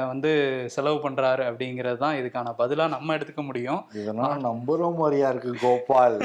வந்து 0.08 0.32
செலவு 0.70 1.10
பண்றாரு 1.10 1.44
அப்படிங்கிறது 1.44 1.98
தான் 1.98 2.16
இதுக்கான 2.16 2.54
பதிலா 2.58 2.88
நம்ம 2.88 3.16
எடுத்துக்க 3.16 3.44
முடியும். 3.44 3.82
இதெல்லாம் 3.94 4.44
நம்புற 4.44 4.96
மாதிரியா 4.96 5.30
இருக்கு 5.30 5.56
கோபால். 5.62 6.18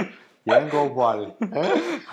ஏன் 0.46 0.69
கோபால்? 0.70 1.25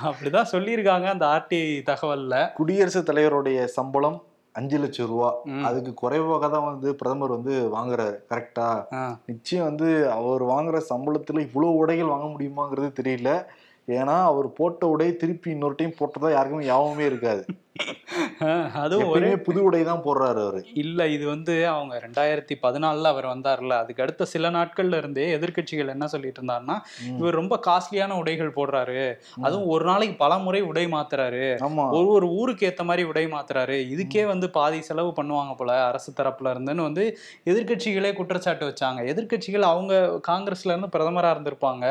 அப்படிதான் 0.04 0.52
சொல்லியிருக்காங்க 0.52 1.04
அந்த 1.06 1.26
ஆர்டி 1.26 1.60
தகவல்ல. 1.86 2.54
குடியரசுத் 2.54 3.10
தலைவருடைய 3.10 3.64
சம்பளம்? 3.78 4.18
அஞ்சு 4.52 4.78
லட்சம் 4.80 5.08
ரூபா. 5.08 5.30
அதுக்கு 5.64 5.94
குறைவாக 5.94 6.48
தான் 6.50 6.66
வந்து 6.66 6.96
பிரதமர் 6.96 7.36
வந்து 7.38 7.54
வாங்குறாரு. 7.76 8.16
கரெக்டா 8.32 8.68
நிச்சயம் 9.26 9.66
வந்து 9.66 9.90
அவர் 10.10 10.44
வாங்குற 10.44 10.78
சம்பளத்துல 10.90 11.40
இவ்வளவு 11.40 11.76
உடைகள் 11.76 12.14
வாங்க 12.14 12.28
முடியுமாங்கிறது 12.34 12.90
தெரியல. 13.02 13.32
ஏன்னா 13.88 14.16
அவர் 14.32 14.48
போட்ட 14.54 14.88
உடை 14.88 15.16
திருப்பி 15.16 15.50
இன்னொரு 15.50 15.76
டைம் 15.78 16.00
போட்டதா 16.00 16.32
யாருக்குமே 16.32 16.66
யாவுமே 16.66 17.06
இருக்காது. 17.06 17.44
அதுவும் 18.82 19.12
ஒரே 19.14 19.30
புது 19.46 19.60
உடை 19.64 19.80
தான் 19.90 20.02
போடுறாரு 20.06 20.40
அவரு. 20.46 20.60
இல்ல 20.84 21.08
இது 21.16 21.26
வந்து 21.28 21.54
அவங்க 21.68 21.96
ரெண்டாயிரத்தி 22.06 22.56
பதினாலுல 22.64 23.12
அவர் 23.14 23.28
வந்தார்ல. 23.32 23.74
அதுக்கு 23.84 24.04
அடுத்த 24.06 24.28
சில 24.34 24.50
நாட்கள்ல 24.50 25.00
இருந்தே 25.02 25.26
எதிர்க்கட்சிகள் 25.38 25.94
என்ன 25.94 26.08
சொல்லிட்டு 26.14 26.42
இருந்தாருன்னா. 26.42 26.78
இவர் 27.20 27.38
ரொம்ப 27.40 27.58
காஸ்ட்லியான 27.68 28.18
உடைகள் 28.22 28.56
போடுறாரு. 28.58 29.02
அதுவும் 29.46 29.70
ஒரு 29.74 29.86
நாளைக்கு 29.86 30.16
பல 30.24 30.38
முறை 30.46 30.62
உடை 30.72 30.86
மாத்துறாரு. 30.96 31.44
ஒரு 32.16 32.30
ஊருக்கு 32.40 32.68
ஏத்த 32.70 32.86
மாதிரி 32.90 33.06
உடை 33.12 33.26
மாத்துறாரு. 33.36 33.78
இதுக்கே 33.94 34.26
வந்து 34.34 34.50
பாதி 34.58 34.82
செலவு 34.90 35.14
பண்ணுவாங்க 35.20 35.54
போல 35.62 35.78
அரசு 35.90 36.14
தரப்புல 36.20 36.54
இருந்துன்னு 36.56 36.88
வந்து 36.88 37.06
எதிர்க்கட்சிகளே 37.52 38.14
குற்றச்சாட்டு 38.20 38.68
வச்சாங்க. 38.72 39.00
எதிர்க்கட்சிகள் 39.14 39.68
அவங்க 39.72 39.94
காங்கிரஸ்ல 40.30 40.74
இருந்து 40.74 40.92
பிரதமரா 40.96 41.32
இருந்திருப்பாங்க. 41.36 41.86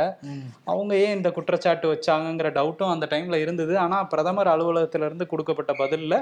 அவங்க 0.72 0.92
ஏன் 1.06 1.16
இந்த 1.18 1.30
குற்றச்சாட்டு 1.38 1.86
வச்சாங்கங்கிற 1.94 2.50
டவுட்டும் 2.58 2.94
அந்த 2.94 3.08
டைம்ல 3.14 3.42
இருந்தது. 3.44 3.74
ஆனா 3.84 3.98
பிரதமர் 4.14 4.52
அலுவலகத்துல 4.54 5.08
இருந்து 5.08 5.26
கொடுக்கப்பட்ட 5.32 5.72
பதில்ல 5.82 6.14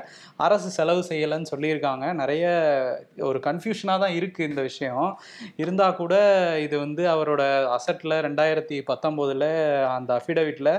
அரசு 0.47 0.71
செலவு 0.79 1.03
செய்யலைன்னு 1.09 1.53
சொல்லியிருக்காங்க. 1.55 2.05
நிறைய 2.21 2.47
ஒரு 3.31 3.41
கன்ஃபியூஷனாக 3.49 4.03
தான் 4.05 4.17
இருக்கு 4.21 4.49
இந்த 4.51 4.63
விஷயம். 4.71 5.09
இருந்தா 5.65 5.89
கூட 6.03 6.15
இது 6.67 6.79
வந்து 6.85 7.05
அவரோட 7.15 7.43
அசட்ல 7.79 8.21
ரெண்டாயிரத்தி 8.29 8.79
பத்தொம்போதுல 8.93 9.45
அந்த 9.97 10.11
அஃபிடவிட்ல 10.19 10.71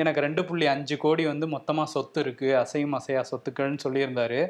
எனக்கு 0.00 0.22
ரெண்டு 0.24 0.42
புள்ளி 0.48 0.66
அஞ்சு 0.72 0.96
கோடி 1.04 1.22
வந்து 1.30 1.46
மொத்தமா 1.54 1.84
சொத்து 1.94 2.20
இருக்கு. 2.24 2.48
அசையும் 2.60 2.94
அசையா 2.98 3.22
சொத்துக்கள்னு 3.30 3.82
சொல்லியிருந்தாரு. 3.84 4.40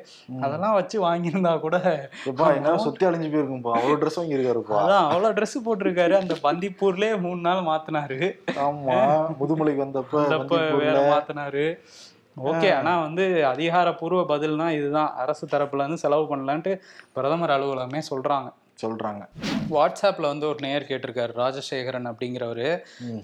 அதெல்லாம் 0.44 0.76
வச்சு 0.78 0.96
வாங்கியிருந்தா 1.06 1.52
கூட 1.64 1.76
சுத்தி 2.84 3.06
அழிஞ்சு 3.08 3.30
போயிருக்கும்பா. 3.32 3.72
அவ்வளவு 3.78 4.00
ட்ரெஸ் 4.02 4.18
வாங்கி 4.20 4.36
இருக்காருப்பா 4.38 4.76
அதான் 4.82 5.08
அவ்வளோ 5.12 5.30
ட்ரெஸ் 5.38 5.56
போட்டிருக்காரு. 5.66 6.14
அந்த 6.22 6.36
பந்திப்பூர்லயே 6.46 7.14
மூணு 7.26 7.40
நாள் 7.48 7.66
மாத்தினாரு. 7.70 8.20
ஆமா 8.66 8.98
முதுமலைக்கு 9.40 9.84
வந்தப்ப 9.86 10.60
வேற 10.84 10.98
மாத்தினாரு. 11.12 11.66
ஓகே 12.44 12.76
ஆனா 12.76 13.00
வந்து 13.00 13.46
அதிகாரப்பூர்வ 13.46 14.36
பதில்னா 14.36 14.70
இதுதான். 14.70 15.12
அரசு 15.14 15.46
தரப்புல 15.46 15.74
இருந்து 15.74 15.98
செலவு 15.98 16.36
பண்ணலான்ட்டு 16.36 16.80
பிரதமர் 17.12 17.50
அலுவலகமே 17.50 18.02
சொல்றாங்க. 18.10 18.52
சொல்றாங்க. 18.82 19.22
வாட்ஸ்அப்ல 19.76 20.30
வந்து 20.32 20.46
ஒரு 20.50 20.60
நேயர் 20.64 20.88
கேட்டிருக்காரு 20.90 21.32
ராஜசேகரன் 21.42 22.08
அப்படிங்கிறவரு. 22.10 22.68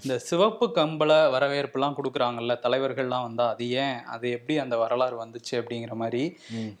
இந்த 0.01 0.17
சிவப்பு 0.27 0.67
கம்பள 0.79 1.11
வரவேற்புலாம் 1.35 1.97
கொடுக்குறாங்கல்ல 1.99 2.55
தலைவர்கள்லாம் 2.65 3.25
வந்தா 3.27 3.47
அது 3.53 3.65
ஏன்? 3.83 3.97
அது 4.15 4.25
எப்படி 4.37 4.57
அந்த 4.65 4.77
வரலாறு 4.83 5.17
வந்துச்சு 5.23 5.55
அப்படிங்கிற 5.61 5.95
மாதிரி. 6.03 6.23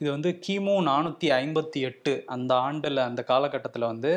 இது 0.01 0.09
வந்து 0.15 0.31
கிமு 0.47 0.75
நானூற்றி 0.89 1.29
ஐம்பத்தி 1.41 1.81
எட்டு 1.89 2.13
அந்த 2.35 2.51
ஆண்டில் 2.67 3.07
அந்த 3.07 3.23
காலகட்டத்தில் 3.31 3.91
வந்து 3.91 4.11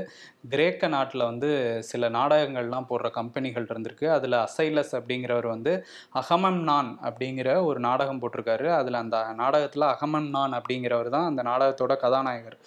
கிரேக்க 0.53 0.89
நாட்டில் 0.95 1.29
வந்து 1.29 1.49
சில 1.89 2.09
நாடகங்கள்லாம் 2.17 2.87
போடுற 2.91 3.09
கம்பெனிகள் 3.17 3.67
இருந்திருக்கு. 3.71 4.07
அதில் 4.17 4.37
அசைலஸ் 4.45 4.93
அப்படிங்கிறவர் 4.99 5.49
வந்து 5.55 5.73
அகமம் 6.21 6.61
நான் 6.71 6.89
அப்படிங்கிற 7.09 7.49
ஒரு 7.71 7.81
நாடகம் 7.89 8.21
போட்டிருக்காரு. 8.23 8.69
அதில் 8.81 9.03
அந்த 9.03 9.19
நாடகத்தில் 9.43 9.91
அகமம் 9.93 10.29
நான் 10.37 10.57
அப்படிங்கிறவர் 10.59 11.11
தான் 11.17 11.29
அந்த 11.31 11.43
நாடகத்தோட 11.51 11.95
கதாநாயகர். 12.05 12.59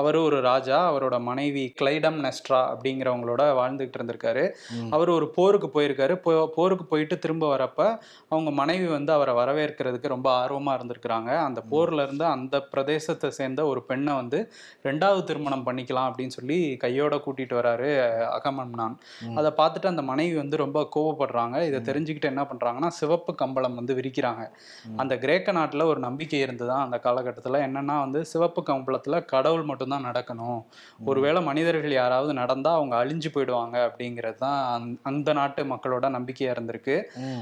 அவர் 0.00 0.16
ஒரு 0.26 0.36
ராஜா 0.50 0.76
அவரோட 0.90 1.16
மனைவி 1.30 1.64
கிளைடம் 1.78 2.18
கிளிட்டோமேஸ்ட்ரா 2.32 2.52
அப்படிங்கிறவங்களோட 2.52 3.40
வாழ்ந்துகிட்டு 3.40 3.92
இருந்திருக்காரு. 3.98 4.50
அவர் 4.90 5.08
ஒரு 5.08 5.30
போருக்கு 5.30 5.80
போயிருக்காரு. 5.80 6.20
போ- 6.24 6.46
போருக்கு 6.46 6.84
போயிட்டு 6.84 7.18
திரும்ப 7.18 7.56
வரப்ப 7.56 7.98
அவங்க 8.28 8.50
மனைவி 8.50 8.86
வந்து 8.86 9.12
அவரை 9.12 9.34
வரவேற்கிறதுக்கு 9.34 10.08
ரொம்ப 10.08 10.46
ஆர்வமா 10.46 10.78
இருந்திருக்கிறாங்க. 10.78 11.36
அந்த 11.36 11.62
போர்ல 11.70 12.02
இருந்து 12.02 12.24
அந்த 12.24 12.68
பிரதேசத்தை 12.76 13.28
சேர்ந்த 13.28 13.66
ஒரு 13.66 13.82
பெண்ணை 13.82 14.14
வந்து 14.14 14.52
ரெண்டாவது 14.82 15.24
திருமணம் 15.24 15.66
பண்ணிக்கலாம் 15.66 16.12
அப்படின்னு 16.12 16.26
சொல்லி 16.26 16.76
கையோட 16.76 17.16
கூட்டிட்டு 17.16 17.54
வராரு 17.54 18.10
அகமம்னான். 18.38 18.96
அதை 19.36 19.50
பார்த்துட்டு 19.56 19.86
அந்த 19.86 20.02
மனைவி 20.02 20.36
வந்து 20.36 20.56
ரொம்ப 20.56 20.88
கோவப்படுறாங்க. 20.96 21.62
இதை 21.62 21.80
தெரிஞ்சுக்கிட்டு 21.80 22.20
என்ன 22.20 22.42
பண்றாங்கன்னா 22.42 22.86
சிவப்பு 22.86 23.34
கம்பளம் 23.34 23.74
வந்து 23.74 23.94
விரிக்கிறாங்க. 23.94 24.50
அந்த 24.96 25.18
கிரேக்க 25.18 25.52
நாட்டுல 25.52 25.84
ஒரு 25.84 26.00
நம்பிக்கை 26.00 26.40
இருந்துதான் 26.40 26.84
அந்த 26.84 27.00
காலகட்டத்துல. 27.02 27.48
என்னன்னா 27.48 27.98
வந்து 27.98 28.24
சிவப்பு 28.24 28.62
கம்பளத்துல 28.66 29.24
கடவுள் 29.24 29.62
மட்டும்தான் 29.62 30.04
நடக்கணும். 30.04 30.64
ஒருவேளை 31.04 31.42
மனிதர்கள் 31.42 31.92
யாராவது 31.92 32.21
நடந்தா 32.32 32.74
அவங்க 32.74 32.96
அழிஞ்சு 32.96 33.28
போயிடுவாங்க 33.32 33.76
அப்படிங்கிறது 33.86 34.34
தான் 34.36 34.58
அந்த- 35.02 35.32
நாட்டு 35.32 35.64
மக்களோட 35.64 36.06
நம்பிக்கையா 36.10 36.52
இருந்திருக்கு. 36.52 36.96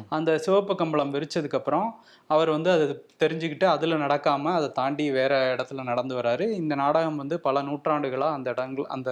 அந்த 0.08 0.38
சிவப்பு 0.38 0.74
கம்பளம் 0.74 1.14
விரிச்சதுக்கு 1.14 1.54
அப்புறம் 1.54 1.88
அவர் 2.30 2.50
வந்து 2.50 2.70
அதை 2.70 2.84
தெரிஞ்சுக்கிட்டு 3.20 3.64
அதுல 3.64 3.96
நடக்காம 3.96 4.52
அதை 4.52 4.72
தாண்டி 4.72 5.10
வேற 5.10 5.56
இடத்துல 5.56 5.82
நடந்து 5.82 6.14
வராரு. 6.16 6.50
இந்த 6.52 6.74
நாடகம் 6.74 7.16
வந்து 7.16 7.40
பல 7.40 7.62
நூற்றாண்டுகளா 7.62 8.28
அந்த 8.30 8.50
இடங்கள் 8.50 8.84
அந்த 8.88 9.10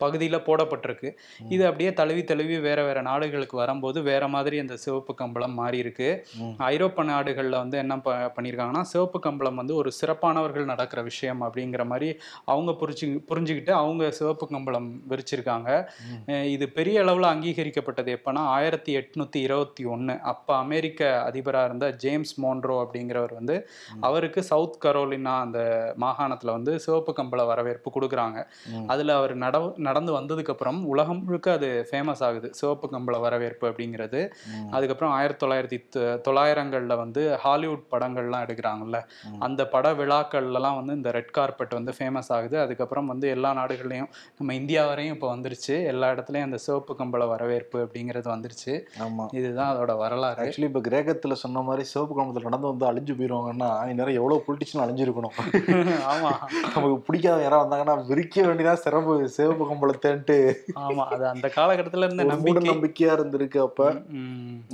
பகுதியில 0.00 0.40
போடப்பட்டிருக்கு. 0.46 1.10
இது 1.48 1.66
அப்படியே 1.66 1.92
தழுவி 1.92 2.24
தழுவி 2.24 2.58
வேற 2.58 2.84
வேற 2.84 3.02
நாடுகளுக்கு 3.02 3.56
வரும்போது 3.56 4.02
வேற 4.02 4.28
மாதிரி 4.28 4.58
அந்த 4.58 4.76
சிவப்பு 4.76 5.14
கம்பளம் 5.14 5.54
மாறி 5.54 5.78
இருக்கு 5.78 6.08
ம். 6.38 6.54
ஐரோப்பா 6.66 7.02
நாடுகள்ல 7.04 7.50
வந்து 7.56 7.78
என்ன 7.78 7.98
ப 7.98 8.10
பண்ணியிருக்காங்கன்னா 8.36 8.80
சிவப்பு 8.86 9.20
கம்பளம் 9.20 9.54
வந்து 9.54 9.74
ஒரு 9.74 9.92
சிறப்பானவர்கள் 10.00 10.64
நடக்கிற 10.64 11.02
விஷயம் 11.02 11.42
அப்படிங்கிற 11.42 11.84
மாதிரி 11.86 12.08
அவங்க 12.44 12.72
புரிஞ்சு 12.72 12.94
புரிஞ்சுக்கிட்டு 13.28 13.70
அவங்க 13.76 14.10
சிவப்பு 14.12 14.48
கம்பளம் 14.48 14.88
விரிச்சிருக்காங்க. 15.10 15.70
இது 16.54 16.66
பெரிய 16.78 16.96
அளவில் 17.04 17.28
அங்கீகரிக்கப்பட்டது 17.32 18.10
எப்போனா 18.16 18.42
ஆயிரத்தி 18.56 18.92
எட்நூத்தி 19.00 19.40
இருபத்தி 19.46 19.84
ஒன்று 19.94 20.14
அப்போ 20.32 20.52
அமெரிக்க 20.64 21.10
அதிபராக 21.28 21.68
இருந்த 21.68 21.88
ஜேம்ஸ் 22.04 22.34
மோன்ரோ 22.42 22.76
அப்படிங்கிறவர் 22.84 23.34
வந்து 23.38 23.56
அவருக்கு 24.08 24.42
சவுத் 24.50 24.80
கரோலினா 24.84 25.34
அந்த 25.46 25.60
மாகாணத்தில் 26.04 26.54
வந்து 26.56 26.72
சிவப்பு 26.86 27.14
கம்பள 27.18 27.46
வரவேற்பு 27.52 27.90
கொடுக்குறாங்க. 27.96 28.38
அதில் 28.92 29.12
அவர் 29.18 29.34
நட 29.44 29.54
நடந்து 29.88 30.12
வந்ததுக்கப்புறம் 30.18 30.80
உலகம் 30.92 31.22
முழுக்க 31.24 31.52
அது 31.58 31.68
ஃபேமஸ் 31.90 32.22
ஆகுது. 32.28 32.48
சிவப்பு 32.60 32.86
கம்பள 32.94 33.20
வரவேற்பு 33.26 33.64
அப்படிங்கிறது. 33.70 34.20
அதுக்கப்புறம் 34.76 35.14
ஆயிரத்தி 35.18 35.42
தொள்ளாயிரத்தி 35.42 35.78
தொள்ளாயிரங்கள்ல 36.26 36.94
வந்து 37.02 37.22
ஹாலிவுட் 37.44 37.84
படங்கள்லாம் 37.92 38.44
எடுக்கிறாங்கல்ல. 38.46 38.98
அந்த 39.46 39.62
பட 39.74 39.86
விழாக்கள்லாம் 40.00 40.78
வந்து 40.80 40.94
இந்த 40.98 41.10
ரெட் 41.16 41.34
கார்பெட் 41.38 41.76
வந்து 41.78 41.92
ஃபேமஸ் 41.98 42.30
ஆகுது. 42.36 42.56
அதுக்கப்புறம் 42.64 43.10
வந்து 43.12 43.26
எல்லா 43.34 43.50
நாடுகள்லையும் 43.60 44.10
நம்ம 44.38 44.54
இந்தியா 44.60 44.75
வரையும் 44.84 45.14
இப்போ 45.14 45.28
வந்துருச்சு. 45.32 45.74
எல்லா 45.86 46.10
இடத்துலையும் 46.10 46.42
அந்த 46.42 46.58
சிவப்பு 46.58 46.92
கம்பள 46.94 47.28
வரவேற்பு 47.28 47.78
அப்படிங்கிறது 47.82 48.28
வந்துருச்சு. 48.28 48.72
ஆமா. 49.00 49.24
இதுதான் 49.32 49.70
அதோட 49.72 49.92
வரலாறு. 49.96 50.40
ஆக்சுவலி 50.42 50.68
இப்ப 50.68 50.80
கிரேக்கத்துல 50.80 51.36
சொன்ன 51.40 51.62
மாதிரி 51.62 51.84
சிவப்பு 51.84 52.14
கம்பளத்துல 52.14 52.48
நடந்து 52.48 52.68
வந்து 52.68 52.86
அழிஞ்சு 52.86 53.14
போயிருவாங்கன்னா 53.14 53.70
இந்நேரம் 53.90 54.18
எவ்வளவு 54.18 54.44
பொலிட்டிஷன் 54.46 54.82
அழிஞ்சிருக்கணும். 54.84 55.34
ஆமா. 56.12 56.32
நமக்கு 56.68 56.98
பிடிக்காத 57.06 57.42
யாராவது 57.42 57.64
வந்தாங்கன்னா 57.64 57.96
விரிக்க 58.08 58.46
வேண்டியதான் 58.46 58.82
சிறப்பு 58.82 59.02
சிவப்பு 59.36 59.64
கம்பளத்தேன்ட்டு 59.64 60.38
ஆமா 60.82 61.06
அது 61.10 61.26
அந்த 61.26 61.46
காலகட்டத்துல 61.56 62.08
இருந்த 62.08 62.26
நம்பிக்கை. 62.26 62.66
நம்பிக்கையா 62.70 63.12
இருந்திருக்கு 63.16 63.60
அப்ப. 63.60 63.90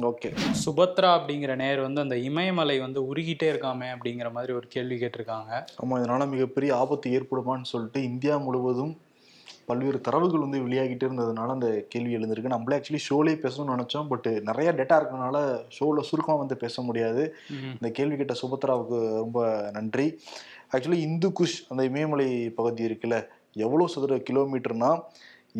ஓகே 0.06 0.28
சுபத்ரா 0.62 1.10
அப்படிங்கிற 1.16 1.54
நேர் 1.56 1.80
வந்து 1.80 2.00
அந்த 2.00 2.16
இமயமலை 2.26 2.78
வந்து 2.80 3.00
உருகிட்டே 3.08 3.48
இருக்காமே 3.52 3.88
அப்படிங்கிற 3.94 4.30
மாதிரி 4.32 4.52
ஒரு 4.52 4.66
கேள்வி 4.68 4.96
கேட்டிருக்காங்க. 4.96 5.50
ஆமா 5.82 5.98
இதனால 6.00 6.26
மிகப்பெரிய 6.30 6.50
ஆபத்து 6.76 7.10
ஏற்படுமான்னு 7.12 7.70
சொல்லிட்டு 7.70 8.02
இந்தியா 8.04 8.36
முழுவதும் 8.38 8.92
பல்வேறு 9.66 9.98
தரவுகள் 10.06 10.44
வந்து 10.44 10.58
வெளியாகிட்டே 10.66 11.06
இருந்ததுனால 11.08 11.54
அந்த 11.56 11.68
கேள்வி 11.88 12.16
எழுந்திருக்கு. 12.16 12.54
நம்மளே 12.54 12.76
ஆக்சுவலி 12.78 13.02
ஷோலே 13.08 13.34
பேசணும்னு 13.44 13.74
நினைச்சோம். 13.74 14.08
பட் 14.08 14.28
நிறைய 14.48 14.68
டேட்டா 14.78 14.96
இருக்கனால 15.00 15.36
ஷோவில் 15.76 16.08
சுருக்கமா 16.10 16.38
வந்து 16.38 16.56
பேச 16.56 16.82
முடியாது. 16.82 17.24
இந்த 17.74 17.90
கேள்வி 17.98 18.16
கேட்ட 18.16 18.36
சுபத்ராவுக்கு 18.42 19.00
ரொம்ப 19.22 19.70
நன்றி. 19.72 20.06
ஆக்சுவலி 20.72 21.00
இந்து 21.08 21.30
குஷ் 21.40 21.58
அந்த 21.68 21.84
இமயமலை 21.90 22.28
பகுதி 22.58 22.82
இருக்குல்ல 22.88 23.18
எவ்வளோ 23.66 23.86
சதுர 23.94 24.16
கிலோமீட்டர்னா 24.28 24.90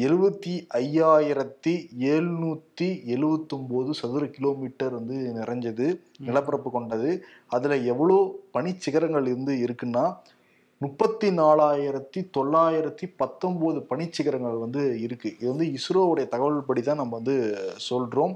எழுபத்தி 0.04 0.52
ஐயாயிரத்தி 0.74 1.72
எழுநூற்றி 2.12 2.86
எழுவத்தொம்போது 3.14 3.90
சதுர 3.98 4.26
கிலோமீட்டர் 4.36 4.94
வந்து 4.98 5.16
நிறைஞ்சது 5.38 5.86
நிலப்பரப்பு 6.26 6.70
கொண்டது. 6.76 7.10
அதில் 7.56 7.86
எவ்வளோ 7.92 8.16
பனிச்சிகரங்கள் 8.54 9.26
இருந்து 9.32 9.54
இருக்குன்னா 9.66 10.04
முப்பத்தி 10.82 11.28
நாலாயிரத்தி 11.38 12.20
தொள்ளாயிரத்தி 12.36 13.06
பத்தொம்போது 13.20 13.78
பனிச்சிகரங்கள் 13.90 14.56
வந்து 14.62 14.82
இருக்கு. 15.06 15.28
இது 15.38 15.48
வந்து 15.52 15.66
இஸ்ரோவுடைய 15.78 16.26
தகவல் 16.34 16.66
படி 16.68 16.82
தான் 16.86 17.00
நம்ம 17.02 17.18
வந்து 17.18 17.36
சொல்றோம். 17.88 18.32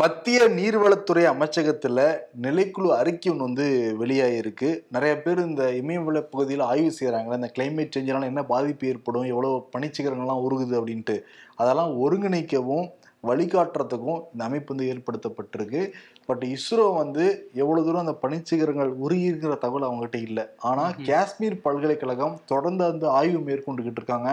மத்திய 0.00 0.38
நீர்வளத்துறை 0.58 1.24
அமைச்சகத்தில் 1.32 2.02
நிலைக்குழு 2.46 2.90
அறிக்கை 3.00 3.30
ஒன்று 3.32 3.48
வந்து 3.48 3.66
வெளியாகிருக்கு 4.02 4.70
நிறைய 4.96 5.14
பேர் 5.24 5.46
இந்த 5.48 5.64
இமயமலை 5.80 6.22
பகுதியில் 6.34 6.68
ஆய்வு 6.72 6.92
செய்கிறாங்க 6.98 7.40
இந்த 7.40 7.50
கிளைமேட் 7.56 7.94
சேஞ்சினால 7.96 8.30
என்ன 8.32 8.44
பாதிப்பு 8.54 8.90
ஏற்படும் 8.92 9.30
எவ்வளோ 9.32 9.52
பனிச்சிகரங்கள்லாம் 9.76 10.44
உருகுது 10.48 10.76
அப்படின்ட்டு. 10.80 11.18
அதெல்லாம் 11.62 11.94
ஒருங்கிணைக்கவும் 12.04 12.88
வழிகாட்டுறதுக்கும் 13.28 14.20
இந்த 14.32 14.42
அமைப்பு 14.48 14.70
வந்து 14.72 14.90
ஏற்படுத்தப்பட்டிருக்கு. 14.92 15.80
பட் 16.28 16.44
இஸ்ரோ 16.54 16.86
வந்து 17.00 17.24
எவ்வளவு 17.62 17.84
தூரம் 17.86 18.04
அந்த 18.04 18.14
பனிச்சிகரங்கள் 18.22 18.90
உருகிருக்கிற 19.04 19.52
தகவல் 19.64 19.86
அவங்ககிட்ட 19.88 20.18
இல்லை. 20.28 20.44
ஆனா 20.70 20.84
காஷ்மீர் 21.08 21.56
பல்கலைக்கழகம் 21.66 22.34
தொடர்ந்து 22.52 22.84
அந்த 22.92 23.04
ஆய்வு 23.20 23.40
மேற்கொண்டுகிட்டு 23.46 24.00
இருக்காங்க. 24.00 24.30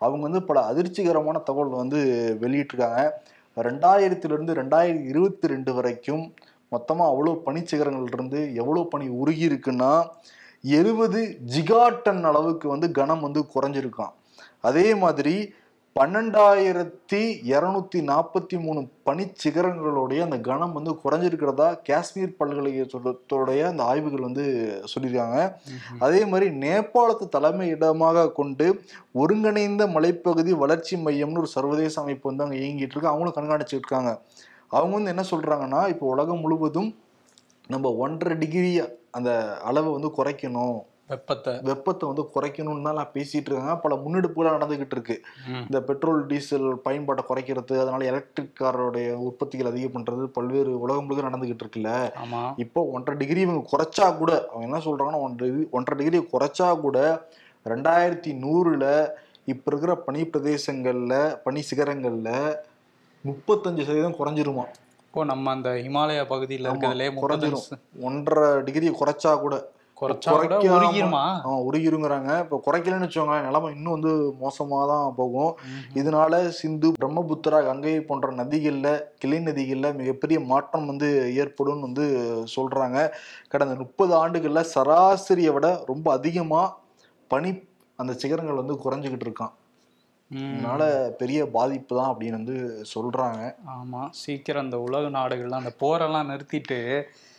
அவங்க 0.00 0.22
வந்து 0.28 0.42
பல 0.48 0.60
அதிர்ச்சிகரமான 0.70 1.42
தகவல் 1.48 1.80
வந்து 1.82 2.00
வெளியிட்டிருக்காங்க. 2.42 3.02
ரெண்டாயிரத்துல 3.56 4.34
இருந்து 4.36 4.54
ரெண்டாயிரத்தி 4.60 5.08
இருபத்தி 5.12 5.46
ரெண்டு 5.52 5.72
வரைக்கும் 5.76 6.24
மொத்தமா 6.74 7.04
அவ்வளோ 7.12 7.32
பனிச்சிகரங்கள் 7.46 8.14
இருந்து 8.16 8.40
எவ்வளோ 8.62 8.82
பனி 8.94 9.06
உருகி 9.22 9.44
இருக்குன்னா 9.50 9.92
எழுபது 10.78 11.20
ஜிகாட்டன் 11.54 12.22
அளவுக்கு 12.30 12.66
வந்து 12.74 12.88
கனம் 12.98 13.24
வந்து 13.26 13.40
குறைஞ்சிருக்கான் 13.54 14.14
அதே 14.68 14.86
மாதிரி 14.94 15.34
பன்னெண்டாயிரத்தி 15.96 17.20
இரநூத்தி 17.50 17.98
நாற்பத்தி 18.08 18.56
மூணு 18.64 18.80
பனிச்சிகரங்களுடைய 19.08 20.20
அந்த 20.24 20.36
கனம் 20.48 20.74
வந்து 20.78 20.92
குறைஞ்சிருக்கிறதா 21.02 21.68
காஷ்மீர் 21.88 22.34
பல்கலைக்கழகத்துடைய 22.40 23.60
அந்த 23.68 23.82
ஆய்வுகள் 23.90 24.26
வந்து 24.26 24.44
சொல்லியிருக்காங்க. 24.92 25.38
அதே 26.06 26.20
மாதிரி 26.32 26.46
நேபாளத்தை 26.64 27.26
தலைமை 27.36 27.68
இடமாக 27.74 28.26
கொண்டு 28.40 28.66
ஒருங்கிணைந்த 29.22 29.86
மலைப்பகுதி 29.94 30.54
வளர்ச்சி 30.64 30.96
மையம்னு 31.06 31.42
ஒரு 31.44 31.50
சர்வதேச 31.56 31.96
அமைப்பு 32.02 32.30
வந்து 32.30 32.44
அங்கே 32.46 32.58
இயங்கிட்டு 32.64 32.94
இருக்கு. 32.96 33.12
அவங்களும் 33.12 33.36
கண்காணிச்சுட்டு 33.38 33.82
இருக்காங்க 33.82 34.12
அவங்க 34.76 34.92
வந்து 34.98 35.14
என்ன 35.14 35.24
சொல்றாங்கன்னா 35.32 35.82
இப்போ 35.94 36.06
உலகம் 36.16 36.44
முழுவதும் 36.46 36.90
நம்ம 37.74 37.94
ஒன்றரை 38.04 38.36
டிகிரி 38.44 38.74
அந்த 39.18 39.30
அளவை 39.70 39.90
வந்து 39.96 40.10
குறைக்கணும். 40.18 40.78
வெப்பத்தை. 41.10 41.52
வெப்பத்தை 41.68 42.04
வந்து 42.08 42.22
குறைக்கணும்னு 42.34 42.86
தான் 42.88 43.10
பேசிட்டு 43.16 43.48
இருக்காங்க 43.48 43.74
பல 43.82 43.94
முன்னெடுப்புகள் 44.04 44.56
நடந்துகிட்டு 44.56 44.96
இருக்கு. 44.96 45.16
இந்த 45.66 45.78
பெட்ரோல் 45.88 46.22
டீசல் 46.30 46.66
பயன்பாட்டை 46.86 47.24
குறைக்கிறது 47.28 47.74
அதனால 47.82 48.06
எலக்ட்ரிக் 48.12 48.56
காரோடைய 48.60 49.10
உற்பத்திகள் 49.26 49.70
அதிகம் 49.70 49.94
பண்றது 49.96 50.24
பல்வேறு 50.38 50.72
உலகம் 50.84 51.06
முழுக்க 51.06 51.28
நடந்துகிட்டு 51.28 51.64
இருக்குல்ல 51.64 51.92
இப்போ 52.64 52.82
ஒன்றரை 52.94 53.16
டிகிரி 53.22 53.40
இவங்க 53.40 53.62
குறைச்சா 53.72 54.08
கூட 54.16 54.32
அவங்க 54.50 54.66
என்ன 54.68 54.80
சொல்றாங்கன்னா 54.88 55.22
ஒன்றரை 55.26 55.50
ஒன்றரை 55.70 55.98
டிகிரி 56.00 56.20
குறைச்சா 56.34 56.68
கூட 56.80 56.98
ரெண்டாயிரத்தி 57.66 58.32
நூறுல 58.44 58.84
இப்ப 59.52 59.64
இருக்கிற 59.70 59.92
பனி 60.06 60.22
பிரதேசங்கள்ல 60.32 61.14
பனி 61.44 61.60
சிகரங்கள்ல 61.70 62.30
முப்பத்தஞ்சு 63.24 63.86
சதவீதம் 63.86 64.18
குறைஞ்சிருமா? 64.18 64.64
இப்போ 65.06 65.24
நம்ம 65.24 65.50
அந்த 65.50 65.70
ஹிமாலய 65.84 66.22
பகுதியில 66.32 66.68
இருக்கிறதுலே 66.70 67.08
குறைஞ்சிரும். 67.22 67.66
ஒன்றரை 68.08 68.48
டிகிரி 68.66 68.88
குறைச்சா 69.00 69.32
கூட. 69.44 69.54
உருகிருங்கிறாங்க. 71.68 72.30
இப்போ 72.44 72.56
குறைக்கலன்னு 72.66 73.06
வச்சோங்க 73.06 73.36
நிலைமை 73.46 73.68
இன்னும் 73.76 73.94
வந்து 73.96 74.12
மோசமாக 74.42 74.86
தான் 74.92 75.14
போகும் 75.20 75.52
இதனால 76.00 76.40
சிந்து 76.58 76.88
பிரம்மபுத்திரா 77.00 77.60
கங்கை 77.68 77.94
போன்ற 78.08 78.30
நதிகள்ல 78.40 78.88
கிளை 79.22 79.38
நதிகள்ல 79.48 79.94
மிகப்பெரிய 80.00 80.40
மாற்றம் 80.52 80.88
வந்து 80.92 81.08
ஏற்படும் 81.42 81.84
வந்து 81.86 82.06
சொல்றாங்க. 82.56 82.98
கடந்த 83.54 83.76
முப்பது 83.84 84.14
ஆண்டுகள்ல 84.22 84.64
சராசரியை 84.74 85.52
விட 85.58 85.68
ரொம்ப 85.92 86.06
அதிகமா 86.18 86.62
பனி 87.30 87.52
அந்த 87.98 88.12
சிகரங்கள் 88.22 88.62
வந்து 88.62 88.74
குறைஞ்சிக்கிட்டு 88.84 89.26
இருக்கான். 89.28 89.54
ம். 90.30 90.54
அதனால 90.54 90.84
பெரிய 91.18 91.46
பாதிப்பு 91.46 91.96
தான் 91.96 92.12
அப்படின்னு 92.12 92.30
வந்து 92.30 92.56
சொல்றாங்க. 92.94 93.40
ஆமா. 93.74 94.00
சீக்கிரம் 94.14 94.64
அந்த 94.64 94.78
உலக 94.78 95.08
நாடுகள்லாம் 95.08 95.62
அந்த 95.62 95.72
போரெல்லாம் 95.80 96.30
நிறுத்திட்டு 96.30 96.78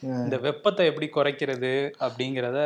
இந்த 0.04 0.38
வெப்பத்தை 0.38 0.86
எப்படி 0.86 1.08
குறைக்கிறது 1.08 1.72
அப்படிங்கிறத 2.00 2.60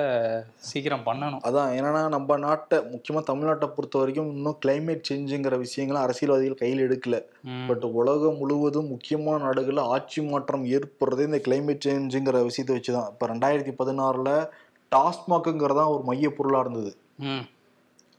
சீக்கிரம் 0.57 1.05
பண்ணணும். 1.05 1.41
அதான். 1.41 1.69
என்னன்னா 1.77 2.09
நம்ம 2.09 2.37
நாட்டை 2.37 2.77
முக்கியமா 2.91 3.21
தமிழ்நாட்டை 3.27 3.67
பொறுத்த 3.67 3.99
வரைக்கும் 3.99 4.31
இன்னும் 4.31 4.59
கிளைமேட் 4.65 5.07
சேஞ்சுங்கிற 5.09 5.57
விஷயங்களை 5.57 6.01
அரசியல்வாதிகள் 6.01 6.55
கையில் 6.55 6.85
எடுக்கல. 6.87 7.19
பட் 7.67 7.83
உலகம் 7.93 8.37
முழுவதும் 8.37 8.87
முக்கியமான 8.87 9.43
நாடுகளில் 9.43 9.87
ஆட்சி 9.87 10.21
மாற்றம் 10.21 10.65
ஏற்படுறதே 10.65 11.19
இந்த 11.21 11.41
கிளைமேட் 11.47 11.87
சேஞ்சுங்கிற 11.87 12.43
விஷயத்தை 12.43 12.75
வச்சு 12.75 12.93
தான் 12.93 13.09
இப்போ 13.11 13.27
ரெண்டாயிரத்தி 13.27 13.73
பதினாறில் 13.79 14.33
டாஸ்மாக்குங்கிறதான் 14.91 15.93
ஒரு 15.93 16.03
மைய 16.03 16.29
பொருளாக 16.29 16.61
இருந்தது. 16.61 16.91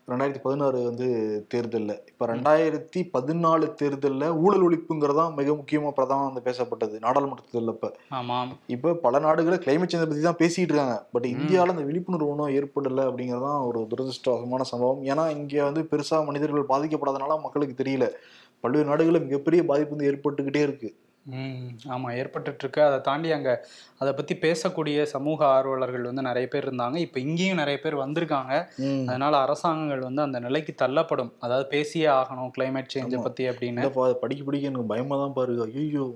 ரெண்டாயிரத்தி 0.08 0.40
பதினாறு 0.42 0.82
வந்து 0.82 1.06
தேர்தல்ல. 1.54 1.98
இப்ப 2.06 2.26
ரெண்டாயிரத்தி 2.26 3.00
பதினாலு 3.12 3.66
தேர்தல்ல 3.82 4.36
ஊழல் 4.36 4.64
ஒழிப்புங்கிறதான் 4.68 5.34
மிக 5.34 5.52
முக்கியமா 5.52 5.92
பிரதானம் 5.96 6.32
வந்து 6.32 6.42
பேசப்பட்டது 6.44 7.00
நாடாளுமன்ற 7.00 7.44
தேர்தல் 7.50 7.74
அப்ப 7.74 7.92
ஆமாம் 8.08 8.58
இப்ப 8.66 8.94
பல 8.94 9.18
நாடுகள 9.18 9.56
கிளைமேட் 9.58 9.92
சேஞ்சை 9.92 10.08
பத்தி 10.08 10.20
தான் 10.20 10.36
பேசிட்டு 10.38 10.70
இருக்காங்க. 10.70 11.06
பட் 11.12 11.26
இந்தியால 11.26 11.66
அந்த 11.66 11.82
விழிப்புணர்வு 11.82 12.28
ஒன்றும் 12.28 12.48
ஏற்படல 12.48 13.06
அப்படிங்கறதுதான் 13.08 13.66
ஒரு 13.66 13.86
துரதிருஷ்டவசமான 13.90 14.60
சம்பவம். 14.60 15.04
ஏன்னா 15.04 15.30
இங்க 15.30 15.64
வந்து 15.64 15.82
பெருசா 15.90 16.24
மனிதர்கள் 16.24 16.68
பாதிக்கப்படாதனால 16.68 17.40
மக்களுக்கு 17.40 17.84
தெரியல. 17.84 18.08
பல்வேறு 18.60 18.88
நாடுகளில் 18.88 19.22
மிகப்பெரிய 19.22 19.64
பாதிப்பு 19.64 19.96
வந்து 19.96 20.12
ஏற்பட்டுக்கிட்டே 20.12 20.62
இருக்கு. 20.62 20.94
ம் 20.94 21.11
ஆமாம் 21.94 22.14
ஏற்பட்டுட்டு 22.20 22.62
இருக்கு 22.64 22.80
அதை 22.82 23.00
தாண்டி 23.00 23.28
அங்கே 23.32 23.52
அதை 24.02 24.12
பற்றி 24.12 24.34
பேசக்கூடிய 24.44 25.02
சமூக 25.14 25.40
ஆர்வலர்கள் 25.46 26.08
வந்து 26.08 26.22
நிறைய 26.28 26.46
பேர் 26.52 26.66
இருந்தாங்க. 26.68 26.96
இப்போ 27.06 27.18
இங்கேயும் 27.20 27.60
நிறைய 27.62 27.78
பேர் 27.84 27.96
வந்திருக்காங்க. 28.04 28.54
அதனால 29.10 29.34
அரசாங்கங்கள் 29.44 30.06
வந்து 30.08 30.22
அந்த 30.22 30.40
நிலைக்கு 30.46 30.74
தள்ளப்படும். 30.82 31.32
அதாவது 31.38 31.66
பேசியே 31.74 32.08
ஆகணும் 32.20 32.52
climate 32.58 32.90
சேஞ்சை. 32.94 33.20
பற்றி 33.28 33.44
அப்படின்னு. 33.50 33.82
படிக்க 34.24 34.42
படிக்க 34.48 34.70
எனக்கு 34.72 34.92
பயமா 34.94 35.18
தான் 35.24 35.36
பாருங்க 35.38 35.66
ஐயோ 35.82 36.06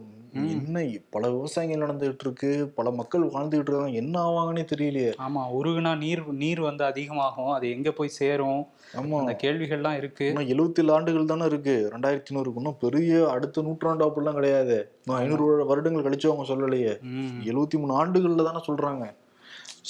என்ன 0.44 0.90
பல 1.10 1.30
விவசாயங்கள் 1.30 1.88
நடந்துகிட்டு 1.88 2.18
இருக்கு 2.20 2.72
பல 2.74 2.90
மக்கள் 2.90 3.22
வாழ்ந்துகிட்டு 3.22 3.70
இருக்காங்க 3.70 3.88
என்ன 3.88 4.20
ஆவாங்கன்னே 4.20 4.66
தெரியலையே. 4.76 5.12
ஆமா 5.18 5.42
உருகுனா 5.58 5.98
நீர் 5.98 6.32
நீர் 6.32 6.60
வந்து 6.60 6.84
அதிகமாகும் 6.84 7.50
அது 7.50 7.70
எங்க 7.70 7.92
போய் 7.92 8.08
சேரும்? 8.08 8.66
ஆமா. 8.96 9.18
அந்த 9.18 9.36
கேள்விகள்லாம் 9.42 9.96
இருக்கு. 9.96 10.32
எழுபத்தி 10.38 10.78
ஏழு 10.78 10.92
ஆண்டுகள் 10.92 11.24
தானே 11.24 11.44
இருக்கு. 11.44 11.90
ரெண்டாயிரத்தி 11.92 12.34
நூறுக்கு 12.34 12.56
இன்னும் 12.56 12.78
பெரிய 12.80 13.30
அடுத்த 13.30 13.62
நூற்றாண்டு 13.62 14.06
அப்படிலாம் 14.06 14.32
கிடையாது. 14.32 14.92
ஐநூறு 15.06 15.66
வருடங்கள் 15.66 16.04
கழிச்சு 16.04 16.30
அவங்க 16.30 16.54
சொல்லலையே. 16.54 17.00
எழுபத்தி 17.44 17.78
மூணு 17.78 18.04
ஆண்டுகள்ல 18.04 18.42
தானே 18.42 18.64
சொல்றாங்க. 18.66 19.14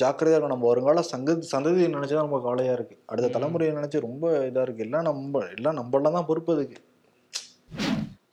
ஜாக்கிரதையா 0.01 0.29
இருக்கும் 0.29 0.49
நம்ம 0.49 0.67
வருங்கால 0.67 1.01
சங்க 1.01 1.33
சந்ததியை 1.33 1.89
நினைச்சா 1.95 2.15
நம்ம 2.15 2.41
கவலையா 2.41 2.73
இருக்கு. 2.73 2.99
அடுத்த 3.07 3.39
தலைமுறையை 3.39 3.73
நினைச்சு 3.79 4.01
ரொம்ப 4.01 4.51
இதா 4.51 4.63
இருக்கு. 4.63 4.85
எல்லாம் 4.85 5.03
நம்ம 5.03 5.43
எல்லாம் 5.57 5.77
நம்மளாம் 5.77 6.13
தான் 6.13 6.27
பொறுப்பு 6.27 6.55
அதுக்கு. 6.55 6.86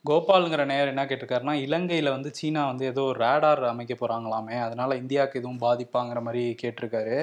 கோபாலுங்கிற 0.04 0.62
நேயர் 0.66 0.90
என்ன 0.90 1.02
கேட்டிருக்காருன்னா 1.04 1.54
இலங்கையில 1.62 2.08
வந்து 2.10 2.30
சீனா 2.34 2.62
வந்து 2.66 2.84
ஏதோ 2.86 3.04
ரேடார் 3.18 3.62
அமைக்க 3.68 3.94
போறாங்களாமே 3.96 4.56
அதனால 4.64 4.96
இந்தியாவுக்கு 4.96 5.40
எதுவும் 5.40 5.62
பாதிப்பாங்கிற 5.62 6.20
மாதிரி 6.22 6.42
கேட்டிருக்காரு. 6.62 7.16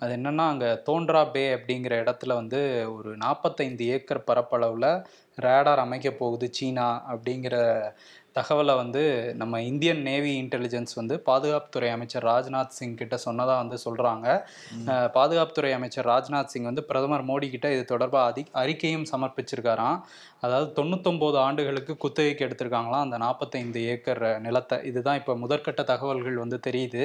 அது 0.00 0.12
என்னன்னா 0.16 0.46
அங்க 0.50 0.68
தோன்றா 0.86 1.22
பே 1.30 1.44
அப்படிங்கிற 1.56 1.94
இடத்துல 2.02 2.34
வந்து 2.40 2.60
ஒரு 2.94 3.12
நாற்பத்தைந்து 3.24 3.90
ஏக்கர் 3.94 4.26
பரப்பளவுல 4.28 4.88
ரேடார் 5.38 5.84
அமைக்க 5.84 6.10
போகுது 6.18 6.48
சீனா 6.54 6.88
அப்படிங்கிற 7.12 7.54
தகவலை 8.36 8.74
வந்து 8.76 9.02
நம்ம 9.40 9.60
இந்தியன் 9.64 10.00
நேவி 10.06 10.30
இன்டெலிஜென்ஸ் 10.38 10.92
வந்து 10.96 11.14
பாதுகாப்புத்துறை 11.26 11.88
அமைச்சர் 11.92 12.24
ராஜ்நாத் 12.24 12.74
சிங் 12.76 12.96
கிட்ட 12.96 13.16
சொன்னதா 13.24 13.54
வந்து 13.60 13.76
சொல்றாங்க. 13.84 14.26
அஹ், 14.88 15.08
பாதுகாப்புத்துறை 15.14 15.70
அமைச்சர் 15.72 16.08
ராஜ்நாத் 16.08 16.52
சிங் 16.52 16.64
வந்து 16.64 16.84
பிரதமர் 16.84 17.26
மோடி 17.28 17.48
கிட்ட 17.50 17.68
இது 17.72 17.84
தொடர்பாக 17.86 18.30
அதி 18.30 18.44
அறிக்கையும் 18.62 19.06
சமர்ப்பிச்சிருக்காராம். 19.12 20.00
அதாவது 20.44 20.68
தொண்ணூத்தொம்போது 20.78 21.36
ஆண்டுகளுக்கு 21.46 21.92
குத்தகைக்கு 22.04 22.44
எடுத்திருக்காங்களாம் 22.46 23.04
அந்த 23.06 23.16
நாற்பத்தைந்து 23.24 23.80
ஏக்கர் 23.92 24.22
நிலத்தை. 24.46 24.76
இதுதான் 24.90 25.18
இப்போ 25.20 25.32
முதற்கட்ட 25.42 25.82
தகவல்கள் 25.92 26.36
வந்து 26.42 26.58
தெரியுது. 26.66 27.02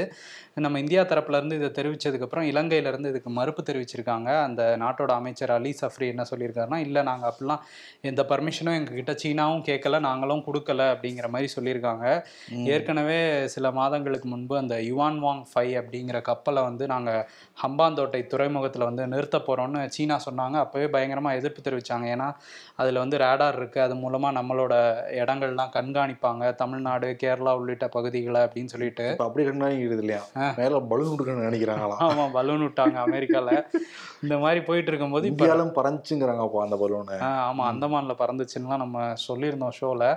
நம்ம 0.66 0.80
இந்தியா 0.84 1.02
தரப்புல 1.12 1.40
இருந்து 1.40 1.58
இதை 1.60 1.70
தெரிவிச்சதுக்கப்புறம் 1.78 2.48
இலங்கையில 2.52 2.92
இருந்து 2.92 3.12
இதுக்கு 3.14 3.32
மறுப்பு 3.40 3.62
தெரிவிச்சிருக்காங்க. 3.70 4.30
அந்த 4.48 4.62
நாட்டோட 4.84 5.12
அமைச்சர் 5.22 5.54
அலி 5.58 5.72
சஃப்ரி 5.82 6.08
என்ன 6.14 6.24
சொல்லியிருக்காருன்னா 6.32 6.80
இல்லை 6.88 7.04
நாங்கள் 7.10 7.30
அப்படிலாம் 7.32 7.62
எந்த 8.12 8.24
பர்மிஷனும் 8.32 8.78
எங்ககிட்ட 8.80 9.16
சீனாவும் 9.24 9.64
கேட்கல 9.70 10.00
நாங்களும் 10.08 10.44
கொடுக்கல 10.48 10.88
அப்படிங்கிற 10.96 11.30
மாதிரி 11.36 11.50
சொல்லியிருக்காங்க. 11.56 12.06
ஏற்கனவே 12.76 13.20
சில 13.56 13.72
மாதங்களுக்கு 13.80 14.28
முன்பு 14.34 14.58
அந்த 14.64 14.76
யுவான் 14.90 15.22
வாங் 15.26 15.44
ஃபைவ் 15.52 15.74
அப்படிங்கிற 15.82 16.18
கப்பலை 16.32 16.64
வந்து 16.70 16.88
நாங்கள் 16.94 17.22
ஹம்பாந்தோட்டை 17.64 18.24
துறைமுகத்தில் 18.34 18.88
வந்து 18.90 19.06
நிறுத்த 19.16 19.38
போகிறோம்னு 19.48 19.82
சீனா 19.98 20.20
சொன்னாங்க. 20.28 20.58
அப்போவே 20.66 20.90
பயங்கரமாக 20.98 21.40
எதிர்ப்பு 21.42 21.64
தெரிவித்தாங்க 21.70 22.08
ஏன்னா 22.16 22.30
அதில் 22.82 23.04
வந்து 23.04 23.16
ரேடார் 23.30 23.60
இருக்குது 23.62 23.86
அது 23.88 23.96
மூலமாக 24.04 24.38
நம்மளோட 24.40 24.74
இடங்கள்லாம் 25.22 25.74
கண்காணிப்பாங்க. 25.78 26.44
தமிழ்நாடு 26.62 27.08
கேரளா 27.24 27.54
உள்ளிட்ட 27.60 27.86
பகுதிகளை 27.96 28.42
அப்படின்னு 28.46 28.74
சொல்லிட்டு. 28.74 29.08
அப்படி 29.28 29.44
கண்காணிக்கிறது 29.48 30.04
இல்லையா? 30.06 30.22
மேல 30.60 30.80
பலூன் 30.92 31.12
கொடுக்கணும்னு 31.12 31.48
நினைக்கிறாங்களாம் 31.50 32.04
ஆமாம் 32.08 32.34
பலூன் 32.38 32.66
விட்டாங்க 32.66 32.98
அமெரிக்காவில் 33.08 33.58
இந்த 34.26 34.36
மாதிரி 34.44 34.60
போயிட்டு 34.68 34.90
இருக்கும்போது 34.92 35.28
இப்போ 35.28 35.44
இந்தியாலும் 35.44 35.74
பறந்துச்சுங்கிறாங்கப்பா 35.78 36.64
அந்த 36.66 36.78
பலூனு. 36.82 37.18
ஆமாம் 37.48 37.68
அந்தமானில் 37.72 38.20
பறந்துச்சுன்னுலாம் 38.22 38.84
நம்ம 38.84 39.04
சொல்லியிருந்தோம் 39.28 39.76
ஷோவில் 39.80 40.08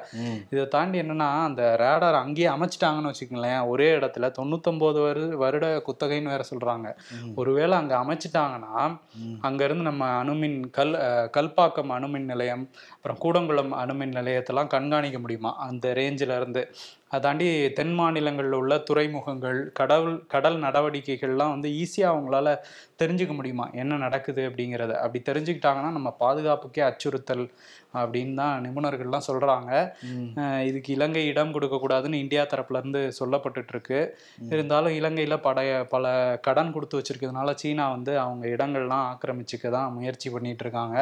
இதை 0.52 0.64
தாண்டி 0.75 1.00
என்னன்னா 1.02 1.28
அந்த 1.49 1.62
ரேடார் 1.83 2.19
அங்கேயே 2.23 2.49
அமைச்சிட்டாங்கன்னு 2.54 3.12
வச்சுக்கோங்களேன். 3.12 3.61
ஒரே 3.73 3.88
இடத்துல 3.99 4.31
தொண்ணூத்தொன்பது 4.38 5.00
வரு 5.06 5.25
வருட 5.45 5.67
குத்தகைன்னு 5.89 6.32
வேற 6.34 6.45
சொல்றாங்க. 6.52 6.89
ஒருவேளை 7.41 7.75
அங்க 7.80 7.95
அமைச்சிட்டாங்கன்னா 8.02 8.75
அங்க 9.49 9.60
இருந்து 9.69 9.89
நம்ம 9.91 10.08
அணுமின் 10.23 10.58
கல் 10.78 10.93
கல்பாக்கம் 11.36 11.95
அணுமின் 11.99 12.30
நிலையம் 12.32 12.65
அப்புறம் 13.02 13.21
கூடங்குளம் 13.21 13.73
அணுமின் 13.75 14.15
நிலையத்தெல்லாம் 14.15 14.67
கண்காணிக்க 14.67 15.19
முடியுமா? 15.19 15.56
அந்த 15.58 15.93
ரேஞ்சில் 15.95 16.36
இருந்து. 16.36 16.62
அதாண்டி 17.16 17.46
தென் 17.78 17.94
மாநிலங்களில் 17.98 18.56
உள்ள 18.58 18.75
துறைமுகங்கள் 18.88 19.58
கடல் 19.80 20.08
கடல் 20.34 20.56
நடவடிக்கைகள்லாம் 20.64 21.52
வந்து 21.54 21.68
ஈஸியாக 21.80 22.12
அவங்களால 22.12 22.54
தெரிஞ்சுக்க 23.00 23.32
முடியுமா? 23.38 23.66
என்ன 23.82 23.98
நடக்குது 24.04 24.42
அப்படிங்கிறத. 24.48 24.92
அப்படி 25.04 25.20
தெரிஞ்சுக்கிட்டாங்கன்னா 25.28 25.90
நம்ம 25.96 26.10
பாதுகாப்புக்கே 26.22 26.82
அச்சுறுத்தல் 26.88 27.44
அப்படின்னு 28.00 28.34
தான் 28.40 28.62
நிபுணர்கள்லாம் 28.64 29.26
சொல்கிறாங்க 29.28 29.70
இதுக்கு 30.68 30.90
இலங்கை 30.96 31.25
இடம் 31.32 31.52
கொடுக்கக்கூடாதுன்னு 31.56 32.20
இந்தியா 32.25 32.42
தரப்புல 32.52 32.80
இருந்து 32.82 33.00
சொல்லப்பட்டுட்டு 33.18 33.72
இருக்கு 33.75 33.98
இருந்தாலும் 34.54 34.96
இலங்கையில் 35.00 35.36
படைய 35.46 35.70
பல 35.94 36.12
கடன் 36.46 36.72
கொடுத்து 36.76 36.98
வச்சிருக்கிறதுனால 36.98 37.54
சீனா 37.62 37.86
வந்து 37.96 38.14
அவங்க 38.25 38.44
இடங்கள்லாம் 38.54 39.04
ஆக்கிரமிச்சுக்க 39.10 39.75
தான் 39.76 39.94
முயற்சி 39.96 40.30
பண்ணிட்டு 40.34 40.64
இருக்காங்க. 40.66 40.96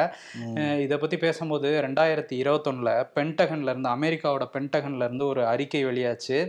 இதை 0.85 0.97
பற்றி 0.97 1.19
பேசும்போது 1.25 1.69
ரெண்டாயிரத்தி 1.87 2.35
இருபத்தொன்னில் 2.43 2.93
பென்டகன்ல 3.17 3.73
இருந்து 3.73 3.91
அமெரிக்காவோட 3.97 4.47
பென்டகன்ல 4.57 5.07
இருந்து 5.07 5.25
ஒரு 5.31 5.43
அறிக்கை 5.53 5.83
வெளியாச்சு. 6.01 6.39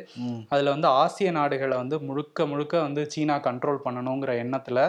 அதில் 0.49 0.69
வந்து 0.69 0.88
ஆசிய 0.88 1.31
நாடுகளை 1.31 1.77
வந்து 1.77 2.01
முழுக்க 2.01 2.47
முழுக்க 2.47 2.81
வந்து 2.81 3.11
சீனா 3.11 3.37
கண்ட்ரோல் 3.38 3.85
பண்ணணுங்கிற 3.85 4.37
எண்ணத்தில் 4.37 4.83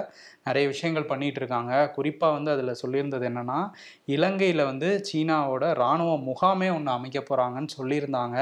நிறைய 0.43 0.67
விஷயங்கள் 0.67 1.05
பண்ணிட்டு 1.05 1.39
இருக்காங்க. 1.39 1.91
குறிப்பாக 1.91 2.33
வந்து 2.33 2.51
அதில் 2.51 2.79
சொல்லியிருந்தது 2.83 3.27
என்னன்னா 3.29 3.59
இலங்கையில் 4.05 4.63
வந்து 4.63 5.03
சீனாவோட 5.11 5.71
இராணுவ 5.71 6.13
முகாமே 6.29 6.69
ஒன்று 6.75 6.91
அமைக்க 6.91 7.19
போகிறாங்கன்னு 7.21 7.73
சொல்லியிருந்தாங்க. 7.77 8.37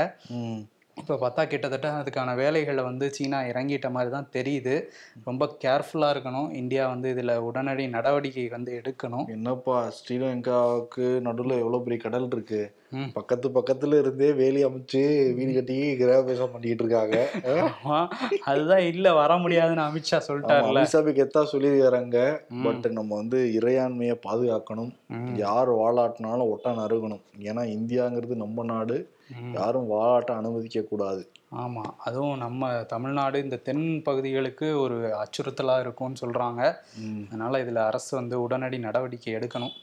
இப்போ 0.98 1.16
பார்த்தா 1.16 1.48
கிட்டத்தட்ட 1.48 1.88
அதுக்கான 1.92 2.36
வேலைகளை 2.36 2.84
வந்து 2.84 3.12
சீனா 3.12 3.42
இறங்கிட்ட 3.42 3.92
மாதிரி 3.92 4.12
தான் 4.12 4.30
தெரியுது. 4.34 4.76
ரொம்ப 5.24 5.58
கேர்ஃபுல்லாக 5.64 6.14
இருக்கணும். 6.16 6.50
இந்தியா 6.54 6.88
வந்து 6.88 7.10
இதில் 7.10 7.34
உடனடி 7.40 7.88
நடவடிக்கை 7.88 8.48
வந்து 8.48 8.82
எடுக்கணும். 8.82 9.26
என்னப்பா 9.28 9.92
ஸ்ரீலங்காவுக்கு 9.98 11.08
நடுவுல 11.28 11.58
எவ்வளவு 11.58 11.84
பெரிய 11.84 12.02
கடல் 12.04 12.28
இருக்கு. 12.28 12.62
ம். 12.76 12.81
பக்கத்து 13.14 13.50
பக்கத்துல 13.50 14.00
இருந்தே 14.00 14.32
வேலி 14.32 14.66
அமைச்சு 14.66 15.02
வீடு 15.36 15.54
கட்டி 15.54 15.78
கிரகபேசம் 16.00 16.52
பண்ணிட்டு 16.52 16.84
இருக்காங்க. 16.86 17.18
அதுதான் 18.44 18.84
இல்லை 18.92 19.12
வர 19.12 19.38
முடியாதுன்னு 19.38 19.82
அமித்ஷா 19.82 20.20
சொல்லிட்டார்ல. 20.28 20.82
அமித்ஷாபுக்கு 20.82 21.24
எத்தா 21.26 21.44
சொல்லியிருக்காங்க. 21.52 22.20
பட் 22.64 22.88
நம்ம 22.92 23.16
வந்து 23.16 23.40
இறையாண்மையை 23.60 24.18
பாதுகாக்கணும். 24.28 24.92
யார் 25.36 25.72
வாலாட்டினாலும் 25.76 26.52
ஒட்ட 26.54 26.72
நறுகணும். 26.72 27.24
ஏன்னா 27.40 27.64
இந்தியாங்கிறது 27.78 28.36
நம்ம 28.46 28.64
நாடு. 28.64 28.98
யாரும் 29.54 29.92
வாலாட்ட 29.92 30.32
அனுமதிக்க 30.40 30.82
கூடாது 30.82 31.24
ஆமா 31.52 31.82
அதுவும் 31.98 32.38
நம்ம 32.38 32.84
தமிழ்நாடு 32.84 33.44
இந்த 33.44 33.56
தென் 33.58 34.02
பகுதிகளுக்கு 34.04 34.80
ஒரு 34.80 34.98
அச்சுறுத்தலா 35.16 35.80
இருக்கும்னு 35.80 36.16
சொல்றாங்க. 36.22 36.62
ம். 36.98 37.24
அதனால 37.28 37.64
இதுல 37.64 37.76
அரசு 37.86 38.18
வந்து 38.18 38.42
உடனடி 38.42 38.80
நடவடிக்கை 38.80 39.36
எடுக்கணும். 39.36 39.74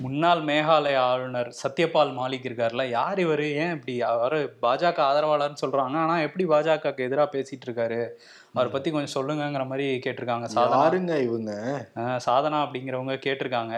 முன்னாள் 0.00 0.42
மேகாலய 0.42 0.96
ஆளுநர் 1.02 1.54
சத்யபால் 1.62 2.12
மாலிக் 2.18 2.48
இருக்கார்ல 2.48 2.88
யார் 2.88 3.18
இவரு? 3.18 3.52
ஏன் 3.54 3.72
இப்படி 3.72 4.02
அவர் 4.02 4.38
பாஜக 4.62 4.98
ஆதரவாளர்னு 5.04 5.62
சொல்றாங்க. 5.64 5.96
ஆனா 5.96 6.20
எப்படி 6.20 6.46
பாஜகவுக்கு 6.46 7.06
எதிராக 7.08 7.38
பேசிட்டு 7.38 7.66
இருக்காரு? 7.66 8.00
அவரை 8.54 8.72
பத்தி 8.72 8.90
கொஞ்சம் 8.90 9.14
சொல்லுங்கங்கிற 9.14 9.66
மாதிரி 9.66 9.86
கேட்டிருக்காங்க. 10.04 10.46
சாதனா. 10.54 10.80
யாருங்க 10.82 11.14
இவங்க 11.22 11.52
சாதனா 12.26 12.58
அப்படிங்கிறவங்க 12.64 13.16
கேட்டிருக்காங்க. 13.26 13.76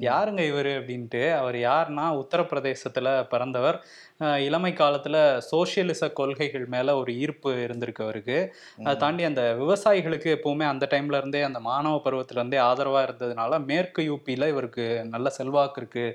யாருங்க 0.00 0.40
இவர் 0.48 0.66
அப்படின்ட்டு 0.66 1.22
அவர் 1.36 1.54
யாருன்னா 1.54 2.06
உத்தரப்பிரதேசத்துல 2.22 3.28
பிறந்தவர். 3.28 3.78
இளமை 4.18 4.72
காலத்துல 4.72 5.16
சோசியலிச 5.50 6.12
கொள்கைகள் 6.12 6.66
மேல 6.66 6.96
ஒரு 6.96 7.10
ஈர்ப்பு 7.18 7.50
இருந்திருக்கு 7.66 8.02
அவருக்கு. 8.02 8.38
அதை 8.78 8.96
தாண்டி 8.96 9.22
அந்த 9.22 9.42
விவசாயிகளுக்கு 9.58 10.28
எப்பவுமே 10.36 10.66
அந்த 10.68 10.86
டைம்ல 10.90 11.16
இருந்தே 11.16 11.42
அந்த 11.42 11.60
மாணவ 11.60 12.00
பருவத்துல 12.04 12.38
இருந்தே 12.40 12.58
ஆதரவா 12.58 13.02
இருந்ததுனால 13.08 13.64
மேற்கு 13.64 14.02
யூபியில 14.02 14.48
இவருக்கு 14.48 15.04
நல்ல 15.08 15.28
செல்வாக்கு 15.30 15.80
இருக்கு 15.80 16.06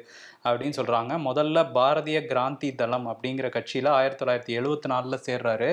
அப்படின்னு 0.43 0.77
சொல்றாங்க. 0.79 1.13
முதல்ல 1.29 1.65
பாரதிய 1.79 2.19
கிராந்தி 2.31 2.75
தளம் 2.75 3.07
அப்படிங்கிற 3.07 3.49
கட்சியில 3.57 3.87
ஆயிரத்தி 3.87 4.25
தொள்ளாயிரத்தி 4.25 4.59
எழுவத்தி 4.59 4.89
நாலுல 4.93 5.17
சேர்றாரு. 5.27 5.71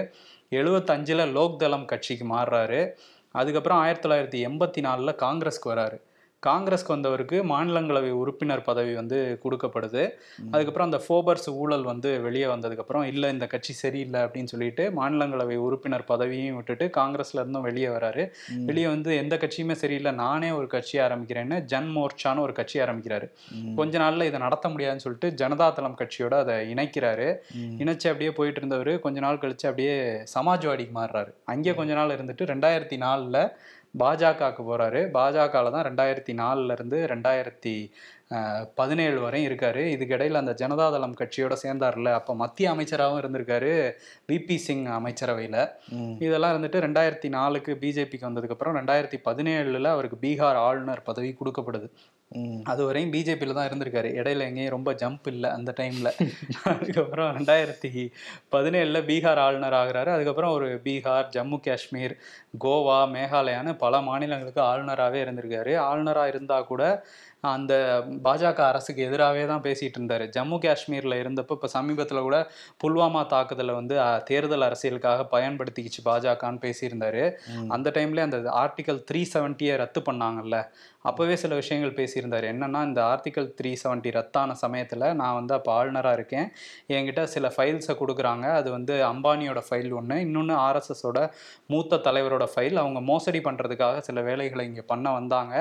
எழுபத்தஞ்சில் 0.54 1.32
லோக் 1.32 1.58
தளம் 1.58 1.84
கட்சிக்கு 1.84 2.24
மாறுறாரு. 2.28 2.92
அதுக்கப்புறம் 3.32 3.78
ஆயிரத்தி 3.78 4.08
தொள்ளாயிரத்தி 4.08 4.48
எண்பத்தி 4.48 4.80
நாலில் 4.80 5.14
காங்கிரஸ்க்கு 5.14 5.64
வராரு. 5.64 6.00
காங்கிரஸ்க்கு 6.46 6.94
வந்தவருக்கு 6.94 7.38
மாநிலங்களவை 7.50 8.11
உறுப்பினர் 8.20 8.62
பதவி 8.68 8.92
வந்து 8.98 9.18
கொடுக்கப்படுது. 9.42 10.03
அதுக்கப்புறம் 10.53 10.88
அந்த 10.90 11.00
ஃபோபர்ஸ் 11.05 11.48
ஊழல் 11.62 11.85
வந்து 11.90 12.11
வெளியே 12.26 12.46
வந்ததுக்கப்புறம் 12.53 13.05
இல்லை 13.11 13.29
இந்த 13.35 13.46
கட்சி 13.55 13.72
சரியில்லை 13.72 14.20
அப்படின்னு 14.20 14.53
சொல்லிட்டு 14.53 14.85
மாநிலங்களவை 14.98 15.57
உறுப்பினர் 15.66 16.05
பதவியும் 16.12 16.57
விட்டுட்டு 16.59 16.87
காங்கிரஸ்ல 16.98 17.40
இருந்தும் 17.42 17.66
வெளியே 17.68 17.88
வராரு. 17.88 18.24
வெளியே 18.68 18.87
வந்து 18.87 19.11
எந்த 19.22 19.37
கட்சியுமே 19.42 19.76
சரியில்லை 19.83 20.12
நானே 20.12 20.50
ஒரு 20.50 20.68
கட்சி 20.76 20.98
ஆரம்பிக்கிறேன்னு 21.07 21.59
ஜன் 21.72 21.90
மோர்ச்சான்னு 21.96 22.44
ஒரு 22.46 22.55
கட்சி 22.61 22.81
ஆரம்பிக்கிறாரு. 22.81 23.29
கொஞ்ச 23.81 23.98
நாள்ல 24.05 24.29
இதை 24.31 24.40
நடத்த 24.46 24.68
முடியாதுன்னு 24.68 25.05
சொல்லிட்டு 25.07 25.31
ஜனதாதளம் 25.42 25.98
கட்சியோட 26.00 26.37
அதை 26.44 26.57
இணைக்கிறாரு. 26.74 27.29
இணைச்சு 27.83 28.09
அப்படியே 28.12 28.33
போயிட்டு 28.40 28.62
இருந்தவர் 28.62 28.92
கொஞ்ச 29.07 29.20
நாள் 29.26 29.42
கழிச்சு 29.44 29.68
அப்படியே 29.72 29.96
சமாஜ்வாடிக்கு 30.35 30.96
மாறுறாரு. 31.00 31.31
அங்கே 31.44 31.74
கொஞ்ச 31.74 31.92
நாள் 32.00 32.16
இருந்துட்டு 32.16 32.50
ரெண்டாயிரத்தி 32.55 32.98
நாலில் 33.07 33.40
பாஜகவுக்கு 33.94 34.62
போறாரு. 34.70 35.00
பாஜகவில் 35.16 35.74
தான் 35.76 35.87
ரெண்டாயிரத்தி 35.88 36.33
நாலுல 36.40 36.74
இருந்து 36.79 36.98
ரெண்டாயிரத்தி 37.12 37.74
பதினேழு 38.81 39.18
வரையும் 39.24 39.48
இருக்காரு. 39.50 39.83
இதுக்கிடையில் 39.94 40.40
அந்த 40.40 40.53
ஜனதாதளம் 40.61 41.16
கட்சியோட 41.20 41.55
சேர்ந்தார்ல 41.62 42.11
அப்போ 42.18 42.33
மத்திய 42.42 42.74
அமைச்சராகவும் 42.74 43.20
இருந்திருக்காரு 43.22 43.72
விபி 44.33 44.57
சிங் 44.66 44.87
அமைச்சரவையில். 44.98 45.61
இதெல்லாம் 46.26 46.53
இருந்துட்டு 46.55 46.85
ரெண்டாயிரத்தி 46.87 47.31
நாலுக்கு 47.38 47.74
பிஜேபிக்கு 47.83 48.29
வந்ததுக்கப்புறம் 48.29 48.79
ரெண்டாயிரத்தி 48.81 49.20
பதினேழுல 49.29 49.92
அவருக்கு 49.96 50.18
பீகார் 50.26 50.61
ஆளுநர் 50.66 51.07
பதவி 51.11 51.33
கொடுக்கப்படுது. 51.40 51.88
அது 52.64 52.82
வரையும் 52.86 53.12
பிஜேபியில் 53.12 53.56
தான் 53.58 53.68
இருந்திருக்காரு. 53.70 54.08
இடையில 54.20 54.44
எங்கேயும் 54.48 54.74
ரொம்ப 54.74 54.90
ஜம்ப் 54.92 55.26
இல்லை 55.26 55.48
அந்த 55.50 55.70
டைமில் 55.80 56.10
அதுக்கப்புறம் 56.72 57.30
ரெண்டாயிரத்தி 57.36 57.90
பதினேழில் 58.54 59.06
பீகார் 59.08 59.40
ஆளுநர் 59.46 59.76
ஆகிறாரு. 59.80 60.10
அதுக்கப்புறம் 60.16 60.52
ஒரு 60.52 60.68
பீகார் 60.84 61.32
ஜம்மு 61.36 61.58
காஷ்மீர் 61.66 62.14
கோவா 62.64 63.00
மேகாலயான்னு 63.16 63.72
பல 63.78 64.00
மாநிலங்களுக்கு 64.00 64.62
ஆளுநராகவே 64.62 65.20
இருந்திருக்காரு. 65.24 65.76
ஆளுநராக 65.88 66.28
இருந்தால் 66.28 66.70
கூட 66.72 66.82
அந்த 67.42 67.72
பாஜக 68.26 68.61
அரசுக்கு 68.70 69.00
எதிராகவே 69.09 69.44
தான் 69.50 69.64
பேசிட்டு 69.66 69.98
இருந்தாரு. 69.98 70.24
ஜம்மு 70.37 70.57
காஷ்மீர்ல 70.64 71.14
இருந்தப்போ 71.22 71.57
இப்போ 71.59 71.68
சமீபத்தில் 71.76 72.26
கூட 72.26 72.38
புல்வாமா 72.83 73.22
தாக்குதலை 73.35 73.74
வந்து 73.81 73.96
தேர்தல் 74.31 74.66
அரசியலுக்காக 74.68 75.26
பயன்படுத்திக்கிச்சு 75.35 76.03
பாஜகன்னு 76.09 76.64
பேசியிருந்தாரு. 76.66 77.24
அந்த 77.76 77.90
டைம்ல 77.98 78.26
அந்த 78.29 78.40
ஆர்டிகல் 78.64 79.03
த்ரீ 79.11 79.22
செவன்ட்டியை 79.35 79.76
ரத்து 79.83 80.03
பண்ணாங்கல்ல. 80.09 80.59
அப்போவே 81.09 81.35
சில 81.42 81.53
விஷயங்கள் 81.61 81.94
பேசியிருந்தாரு. 81.98 82.46
என்னன்னா 82.53 82.81
இந்த 82.88 83.00
ஆர்டிகல் 83.12 83.46
த்ரீ 83.59 83.70
செவன்ட்டி 83.83 84.11
ரத்தான 84.16 84.55
சமயத்தில் 84.62 85.05
நான் 85.20 85.37
வந்து 85.38 85.53
அப்போ 85.57 85.70
ஆளுநராக 85.76 86.18
இருக்கேன். 86.18 86.48
என்கிட்ட 86.96 87.22
சில 87.35 87.48
ஃபைல்ஸை 87.55 87.94
கொடுக்குறாங்க. 88.00 88.46
அது 88.59 88.68
வந்து 88.76 88.94
அம்பானியோட 89.12 89.61
ஃபைல் 89.68 89.90
ஒன்று 90.00 90.18
இன்னொன்று 90.26 90.55
ஆர்எஸ்எஸோட 90.66 91.20
மூத்த 91.74 92.00
தலைவரோட 92.09 92.46
ஃபைல் 92.53 92.76
அவங்க 92.83 93.00
மோசடி 93.11 93.40
பண்ணுறதுக்காக 93.48 94.05
சில 94.09 94.20
வேலைகளை 94.29 94.64
இங்கே 94.70 94.85
பண்ண 94.92 95.07
வந்தாங்க. 95.18 95.55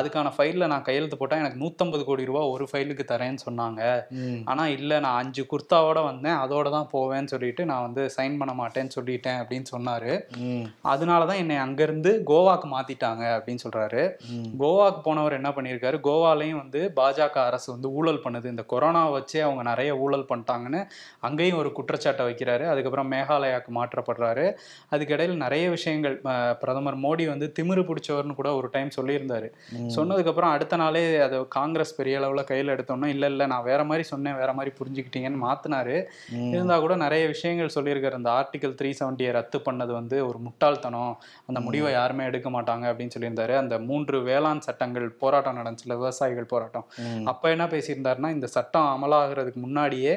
அதுக்கான 0.00 0.32
ஃபைலில் 0.36 0.70
நான் 0.74 0.86
கையெழுத்து 0.90 1.15
போட்டால் 1.16 1.38
எனக்கு 1.38 1.60
நூற்றம்பது 1.62 2.04
கோடி 2.04 2.24
ரூபா 2.24 2.42
ஒரு 2.46 2.64
ஃபைலுக்கு 2.70 3.04
தரேன்னு 3.10 3.40
சொன்னாங்க. 3.46 3.80
ம். 4.20 4.40
ஆனால் 4.44 4.72
இல்லை 4.76 5.00
நான் 5.00 5.18
அஞ்சு 5.18 5.42
குர்த்தாவோட 5.52 6.04
வந்தேன். 6.04 6.36
அதோட 6.36 6.70
தான் 6.70 6.88
போவேன்னு 6.92 7.26
சொல்லிட்டு 7.26 7.64
நான் 7.64 7.82
வந்து 7.82 8.02
சைன் 8.16 8.38
பண்ண 8.38 8.52
மாட்டேன்னு 8.54 8.94
சொல்லிட்டேன் 8.96 9.38
அப்படின்னு 9.40 9.62
சொன்னார். 9.64 10.08
ம். 10.42 10.64
அதனால 10.86 11.26
தான் 11.26 11.36
என்னை 11.36 11.56
அங்கேருந்து 11.56 12.12
கோவாக்கு 12.26 12.68
மாற்றிட்டாங்க 12.68 13.24
அப்படின்னு 13.36 13.64
சொல்கிறாரு 13.64 14.02
ம். 14.30 14.46
கோவாக்கு 14.58 15.00
போனவர் 15.00 15.32
என்ன 15.32 15.50
பண்ணியிருக்காரு 15.50 16.00
கோவாலையும் 16.00 16.60
வந்து 16.60 16.92
பாஜக 16.96 17.38
அரசு 17.44 17.72
வந்து 17.72 17.90
ஊழல் 17.90 18.22
பண்ணுது. 18.24 18.46
இந்த 18.46 18.62
கொரோனா 18.66 19.04
வச்சே 19.10 19.40
அவங்க 19.40 19.62
நிறைய 19.62 19.96
ஊழல் 19.96 20.28
பண்ணிட்டாங்கன்னு 20.30 20.82
அங்கேயும் 21.20 21.58
ஒரு 21.58 21.72
குற்றச்சாட்டை 21.72 22.26
வைக்கிறாரு. 22.26 22.64
அதுக்கப்புறம் 22.64 23.12
மேகாலயாவுக்கு 23.12 23.72
மாற்றப்படுறாரு. 23.72 24.46
அதுக்கிடையில் 24.90 25.36
நிறைய 25.36 25.70
விஷயங்கள் 25.70 26.16
பிரதமர் 26.60 26.98
மோடி 26.98 27.26
வந்து 27.26 27.52
திமிரு 27.58 27.82
பிடிச்சவர்னு 27.88 28.34
கூட 28.34 28.54
ஒரு 28.54 28.68
டைம் 28.70 28.90
சொல்லியிருந்தாரு. 28.96 29.48
சொன்னதுக்கப்புறம் 29.96 30.50
அடுத்த 30.50 30.76
நாளே 30.76 31.02
அதை 31.22 31.38
காங்கிரஸ் 31.50 31.96
பெரிய 31.96 32.16
அளவில் 32.16 32.42
கையில் 32.44 32.72
எடுத்தோன்னா 32.72 33.06
இல்லை 33.06 33.28
இல்லை 33.28 33.46
நான் 33.46 33.64
வேற 33.64 33.80
மாதிரி 33.84 34.04
சொன்னேன் 34.04 34.36
வேற 34.36 34.50
மாதிரி 34.52 34.72
புரிஞ்சுக்கிட்டீங்கன்னு 34.78 35.40
மாற்றினாரு 35.42 35.96
ம். 36.36 36.50
இருந்தால் 36.52 36.80
கூட 36.80 36.96
நிறைய 36.96 37.24
விஷயங்கள் 37.26 37.74
சொல்லியிருக்காரு. 37.74 38.18
அந்த 38.18 38.30
ஆர்டிகல் 38.36 38.76
த்ரீ 38.78 38.90
செவன்ட்டியை 38.98 39.32
ரத்து 39.32 39.60
பண்ணது 39.66 39.92
வந்து 39.92 40.16
ஒரு 40.28 40.40
முட்டாள்தனம். 40.46 41.14
அந்த 41.48 41.60
முடிவை 41.60 41.92
யாருமே 41.92 42.24
எடுக்க 42.24 42.50
மாட்டாங்க 42.50 42.84
அப்படின்னு 42.90 43.14
சொல்லியிருந்தாரு. 43.14 43.56
அந்த 43.56 43.74
மூன்று 43.86 44.16
வேளாண் 44.22 44.66
சட்டங்கள் 44.66 45.08
போராட்டம் 45.20 45.58
நடந்துச்சுல 45.58 45.96
விவசாயிகள் 45.96 46.52
போராட்டம். 46.52 46.86
அப்போ 47.26 47.46
என்ன 47.50 47.66
பேசியிருந்தாருன்னா 47.66 48.30
இந்த 48.30 48.48
சட்டம் 48.52 48.90
அமலாகிறதுக்கு 48.94 49.60
முன்னாடியே 49.62 50.14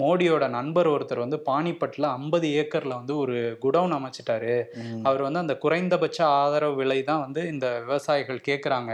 மோடியோட 0.00 0.44
நண்பர் 0.50 0.88
ஒருத்தர் 0.88 1.24
வந்து 1.24 1.38
பானிபட்டில் 1.46 2.06
ஐம்பது 2.12 2.46
ஏக்கர்ல 2.54 2.94
வந்து 2.94 3.14
ஒரு 3.18 3.34
குடவுன் 3.60 3.96
அமைச்சிட்டாரு. 3.96 4.54
அவர் 5.02 5.22
வந்து 5.22 5.38
அந்த 5.38 5.54
குறைந்தபட்ச 5.62 6.18
ஆதரவு 6.36 6.74
விலை 6.74 6.98
தான் 7.04 7.24
வந்து 7.24 7.42
இந்த 7.48 7.66
விவசாயிகள் 7.82 8.46
கேட்குறாங்க 8.46 8.92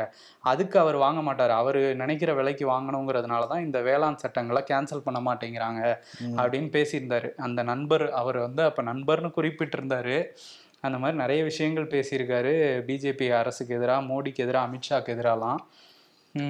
அதுக்கு 0.50 0.76
அவர் 0.82 0.96
வாங்க 1.04 1.20
மாட்டார் 1.28 1.52
அவர் 1.60 1.80
நினைக்கிற 2.02 2.30
விலைக்கு 2.38 2.64
வாங்கணுங்கிறதுனால 2.70 3.48
தான் 3.52 3.64
இந்த 3.66 3.80
வேளாண் 3.88 4.22
சட்டங்களை 4.24 4.62
கேன்சல் 4.70 5.04
பண்ண 5.06 5.20
மாட்டேங்கிறாங்க. 5.28 5.82
அப்படின்னு 6.40 6.70
பேசியிருந்தாரு 6.76 7.30
அந்த 7.48 7.62
நண்பர் 7.72 8.06
அவர் 8.20 8.38
வந்து 8.46 8.62
அப்போ 8.68 8.84
நண்பர்னு 8.90 9.30
குறிப்பிட்டிருந்தாரு 9.38 10.18
அந்த 10.86 10.96
மாதிரி 11.02 11.16
நிறைய 11.22 11.40
விஷயங்கள் 11.50 11.92
பேசியிருக்காரு 11.92 12.54
பிஜேபி 12.88 13.28
அரசுக்கு 13.38 13.76
எதிராக 13.78 14.08
மோடிக்கு 14.10 14.44
எதிராக 14.44 14.66
அமித்ஷாக்கு 14.68 15.14
எதிராலாம். 15.14 15.60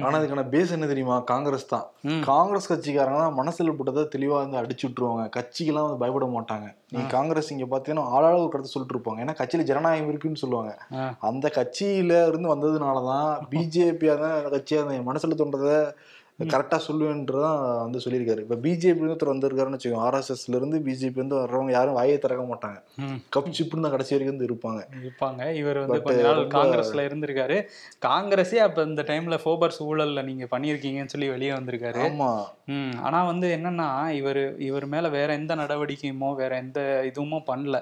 ஆனா 0.03 0.19
இதுக்கான 0.19 0.43
பேஸ் 0.51 0.71
என்ன 0.71 0.87
தெரியுமா? 0.87 1.15
காங்கிரஸ் 1.31 1.65
தான். 1.67 1.85
காங்கிரஸ் 2.23 2.69
கட்சிக்காரங்க 2.71 3.23
மனசுல 3.39 3.73
போட்டதை 3.77 4.03
தெளிவா 4.15 4.37
வந்து 4.43 4.59
அடிச்சு 4.61 4.85
விட்டுருவாங்க 4.87 5.25
கட்சிக்கெல்லாம் 5.37 5.87
வந்து 5.87 6.01
பயப்பட 6.03 6.27
மாட்டாங்க. 6.35 6.67
நீ 6.91 7.01
காங்கிரஸ் 7.07 7.51
இங்க 7.51 7.65
பாத்தீங்கன்னா 7.65 8.05
ஆளாள 8.13 8.35
ஒரு 8.39 8.51
கருத்து 8.51 8.73
சொல்லிட்டு 8.73 8.95
இருப்பாங்க 8.95 9.23
ஏன்னா 9.25 9.35
கட்சியில 9.39 9.67
ஜனநாயகம் 9.71 10.11
இருக்குன்னு 10.11 10.43
சொல்லுவாங்க. 10.43 10.71
அந்த 11.21 11.47
கட்சியில 11.55 12.21
இருந்து 12.29 12.53
வந்ததுனாலதான் 12.53 13.27
பிஜேபி 13.51 14.09
தான் 14.23 14.53
கட்சியா 14.55 14.81
மனசுல 15.09 15.37
தோன்றதை 15.41 15.77
கரெக்டா 16.39 16.79
சொல்லுவேன்றதான் 16.87 17.57
வந்து 17.81 17.99
சொல்லியிருக்காரு. 17.99 18.39
இப்ப 18.39 18.55
பிஜேபி 18.55 19.03
ஒருத்தர் 19.05 19.33
வந்திருக்காருன்னு 19.33 19.77
வச்சுக்கோங்க. 19.77 20.03
ஆர்எஸ்எஸ்ல 20.07 20.55
இருந்து 20.55 20.79
பிஜேபி 20.79 21.13
வந்து 21.13 21.35
வர்றவங்க 21.35 21.71
யாரும் 21.71 21.93
வாயை 21.93 22.17
திறக்க 22.17 22.43
மாட்டாங்க. 22.43 22.77
கப் 23.35 23.55
சிப்புன்னு 23.57 23.81
தான் 23.81 23.91
கடைசி 23.91 24.15
வரைக்கும் 24.15 24.35
வந்து 24.35 24.47
இருப்பாங்க. 24.47 24.81
இருப்பாங்க. 24.99 25.53
இவர் 25.53 25.77
வந்து 25.77 26.01
கொஞ்ச 26.01 26.21
நாள் 26.21 26.47
காங்கிரஸ்ல 26.47 27.05
இருந்திருக்காரு. 27.09 27.57
காங்கிரஸே 27.99 28.57
அப்ப 28.57 28.81
இந்த 28.81 29.01
டைம்ல 29.01 29.39
ஃபோபர்ஸ் 29.43 29.83
ஊழல்ல 29.83 30.23
நீங்க 30.23 30.47
பண்ணியிருக்கீங்கன்னு 30.51 31.05
சொல்லி 31.05 31.29
வெளியே 31.29 31.51
வந்திருக்காரு. 31.51 32.03
ஆமா. 32.09 32.31
ம். 32.65 32.93
ஆனா 33.01 33.23
வந்து 33.23 33.57
என்னன்னா 33.57 34.09
இவர் 34.11 34.59
இவர் 34.59 34.85
மேல 34.85 35.09
வேற 35.09 35.33
எந்த 35.33 35.55
நடவடிக்கையுமோ 35.55 36.35
வேற 36.35 36.55
எந்த 36.55 36.79
இதுவுமோ 37.05 37.41
பண்ணல. 37.47 37.77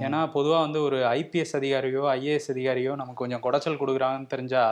ஏன்னா 0.00 0.30
பொதுவா 0.34 0.60
வந்து 0.60 0.82
ஒரு 0.82 0.96
ஐபிஎஸ் 1.12 1.52
அதிகாரியோ 1.52 2.02
ஐஏஎஸ் 2.14 2.48
அதிகாரியோ 2.48 2.94
நமக்கு 2.94 3.14
கொஞ்சம் 3.14 3.42
குடைச்சல் 3.42 3.80
கொடுக்குறாங்கன்னு 3.80 4.26
தெரிஞ்சா. 4.26 4.64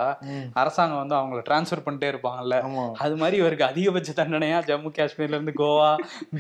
அரசாங்கம் 0.53 1.07
வந்து 1.07 1.15
அவங்கள 1.15 1.43
டிரான்ஸ்ஃபர் 1.43 1.85
பண்ணிட்டே 1.85 2.11
இருப்பாங்கல்ல. 2.13 2.57
அது 2.99 3.17
மாதிரி 3.23 3.37
இவருக்கு 3.41 3.65
அதிகபட்ச 3.67 4.11
தண்டனையா 4.15 4.59
ஜம்மு 4.69 4.91
காஷ்மீர்ல 4.97 5.37
இருந்து 5.37 5.55
கோவா 5.59 5.91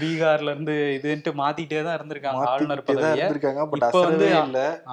பீகார்ல 0.00 0.54
இருந்து 0.54 0.74
இதுன்ட்டு 0.96 1.32
மாத்திட்டே 1.40 1.82
தான் 1.82 1.96
இருந்திருக்காங்க 1.98 2.44
ஆளுநர் 2.52 2.84
பதவியை. 2.88 3.26
இப்ப 3.78 4.00
வந்து 4.06 4.28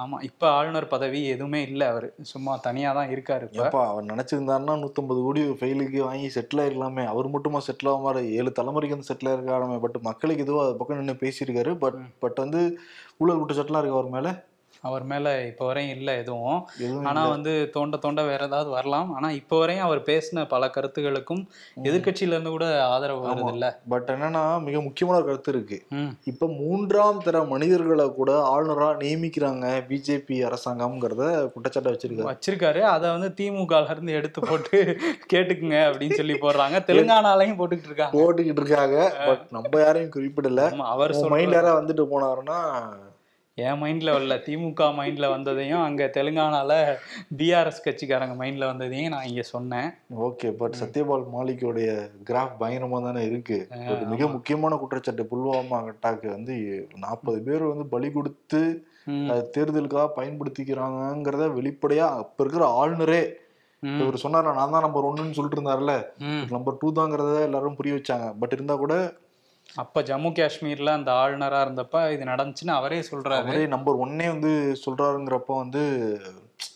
ஆமா 0.02 0.18
இப்ப 0.28 0.44
ஆளுநர் 0.50 0.88
பதவி 0.88 1.20
எதுவுமே 1.34 1.62
இல்ல 1.68 1.82
அவரு. 1.92 2.08
சும்மா 2.32 2.52
தனியா 2.66 2.92
தான் 2.98 3.12
இருக்காரு 3.14 3.46
இப்ப. 3.50 3.82
அவர் 3.90 4.10
நினைச்சிருந்தாருன்னா 4.12 4.76
நூத்தம்பது 4.82 5.22
கோடி 5.26 5.42
ஃபெயிலுக்கு 5.60 6.00
வாங்கி 6.02 6.28
செட்டில் 6.36 6.62
ஆயிருக்கலாமே. 6.62 7.04
அவர் 7.12 7.28
மட்டுமா 7.28 7.60
செட்டில் 7.68 7.92
ஆக 7.92 8.00
மாதிரி 8.06 8.36
ஏழு 8.38 8.52
தலைமுறைக்கு 8.58 8.96
வந்து 8.96 9.10
செட்டில் 9.10 9.34
இருக்காமே 9.34 9.78
பட் 9.84 9.98
மக்களுக்கு 10.02 10.46
எதுவோ 10.46 10.62
அது 10.64 10.78
பக்கம் 10.80 11.00
நின்று 11.00 11.22
பேசியிருக்காரு. 11.24 11.74
பட் 11.84 11.98
பட் 12.18 12.40
வந்து 12.44 12.62
ஊழல் 13.18 13.40
குற்றச்சாட்டுலாம் 13.40 13.82
இருக்கு 13.82 13.98
அவர் 13.98 14.14
மேல. 14.16 14.28
அவர் 14.82 15.04
மேல 15.04 15.26
இப்ப 15.46 15.66
வரையும் 15.66 15.96
இல்ல 15.96 16.10
எதுவும். 16.16 16.60
ஆனா 17.04 17.22
வந்து 17.28 17.52
தோண்ட 17.72 17.96
தோண்ட 17.96 18.22
வேற 18.22 18.44
ஏதாவது 18.44 18.70
வரலாம். 18.70 19.08
ஆனா 19.14 19.30
இப்ப 19.30 19.58
வரையும் 19.58 19.84
அவர் 19.84 20.00
பேசின 20.02 20.44
பல 20.48 20.66
கருத்துகளுக்கும் 20.68 21.42
எதிர்க்கட்சியில 21.84 22.34
இருந்து 22.34 22.50
கூட 22.50 22.66
ஆதரவு 22.86 23.22
வருது 23.26 23.52
இல்ல 23.52 23.66
பட் 23.88 24.08
என்னன்னா 24.10 24.44
மிக 24.60 24.80
முக்கியமான 24.80 25.20
கருத்து 25.20 25.52
இருக்கு. 25.52 25.78
இப்ப 26.24 26.48
மூன்றாம் 26.58 27.22
தர 27.22 27.44
மனிதர்களை 27.44 28.06
கூட 28.12 28.30
ஆளுநரா 28.50 28.88
நியமிக்கிறாங்க 29.02 29.66
பிஜேபி 29.90 30.38
அரசாங்கம்ங்கிறத 30.48 31.24
குற்றச்சாட்டை 31.52 31.92
வச்சிருக்காரு. 31.92 32.30
வச்சிருக்காரு. 32.30 32.82
அதை 32.90 33.06
வந்து 33.10 33.30
திமுக 33.38 33.84
இருந்து 33.90 34.12
எடுத்து 34.12 34.40
போட்டு 34.42 34.78
கேட்டுக்குங்க 35.32 35.78
அப்படின்னு 35.88 36.20
சொல்லி 36.20 36.36
போடுறாங்க. 36.38 36.76
தெலுங்கானாலையும் 36.88 37.58
போட்டுக்கிட்டு 37.58 37.90
இருக்காங்க. 37.90 38.16
போட்டுக்கிட்டு 38.16 38.62
இருக்காங்க. 38.62 38.98
பட் 39.26 39.44
நம்ம 39.50 39.80
யாரையும் 39.80 40.12
குறிப்பிடல. 40.12 40.64
அவர் 40.90 41.12
மைண்ட் 41.28 41.48
சொல்ற 41.48 41.58
யாரா 41.58 41.72
வந்துட்டு 41.78 42.04
போனாருன்னா 42.12 42.58
என் 43.62 43.80
மைண்ட்ல 43.82 44.14
வரல. 44.16 44.34
திமுக 44.46 44.86
மைண்ட்ல 44.98 45.26
வந்ததையும் 45.32 45.82
அங்க 45.86 46.02
தெலுங்கானால 46.16 46.72
பிஆர்எஸ் 47.38 47.84
கட்சிக்காரங்க 47.86 48.34
மைண்ட்ல 48.42 48.68
வந்ததையும் 48.70 49.12
நான் 49.14 49.28
இங்க 49.30 49.42
சொன்னேன். 49.54 49.88
ஓகே 50.26 50.50
பட் 50.60 50.78
சத்யபால் 50.80 51.26
மாலிக்கோடைய 51.34 51.88
கிராஃப் 52.28 52.60
பயங்கரமா 52.62 53.00
தானே 53.06 53.22
இருக்கு 53.30 53.58
ஒரு 53.92 54.04
மிக 54.12 54.28
முக்கியமான 54.36 54.78
குற்றச்சாட்டு 54.82 55.30
புல்வாமா 55.32 55.80
அட்டாக்கு 55.92 56.28
வந்து 56.36 56.56
நாற்பது 57.04 57.40
பேர் 57.48 57.70
வந்து 57.72 57.86
பலி 57.94 58.10
கொடுத்து 58.16 58.62
தேர்தலுக்காக 59.54 60.08
பயன்படுத்திக்கிறாங்கங்கிறத 60.16 61.46
வெளிப்படையா 61.58 62.08
அப்ப 62.22 62.44
இருக்கிற 62.44 62.66
ஆளுநரே 62.80 63.22
இவர் 63.82 64.22
சொன்னார்ல 64.22 64.52
நான் 64.56 64.74
தான் 64.74 64.84
நம்பர் 64.84 65.06
ஒன்னுன்னு 65.08 65.36
சொல்லிட்டு 65.36 65.58
இருந்தாருல. 65.58 65.92
நம்பர் 66.54 66.78
டூ 66.80 66.88
தாங்கிறத 66.98 67.36
எல்லாரும் 67.46 67.76
புரிய 67.78 67.92
வச்சாங்க. 67.96 68.26
பட் 68.40 68.54
இருந்தா 68.56 68.74
கூட 68.82 68.94
அப்ப 69.76 70.02
ஜம்மு 70.02 70.30
காஷ்மீர்ல 70.32 70.90
அந்த 70.90 71.12
ஆளுநரா 71.12 71.58
இருந்தப்ப 71.64 72.12
இது 72.12 72.24
நடந்துச்சுன்னு 72.24 72.74
அவரே 72.74 73.00
சொல்றாரு. 73.00 73.44
அவரே 73.46 73.66
நம்பர் 73.66 73.96
ஒன்னே 73.96 74.26
வந்து 74.26 74.74
சொல்றாருங்கிறப்ப 74.86 75.56
வந்து 75.56 75.82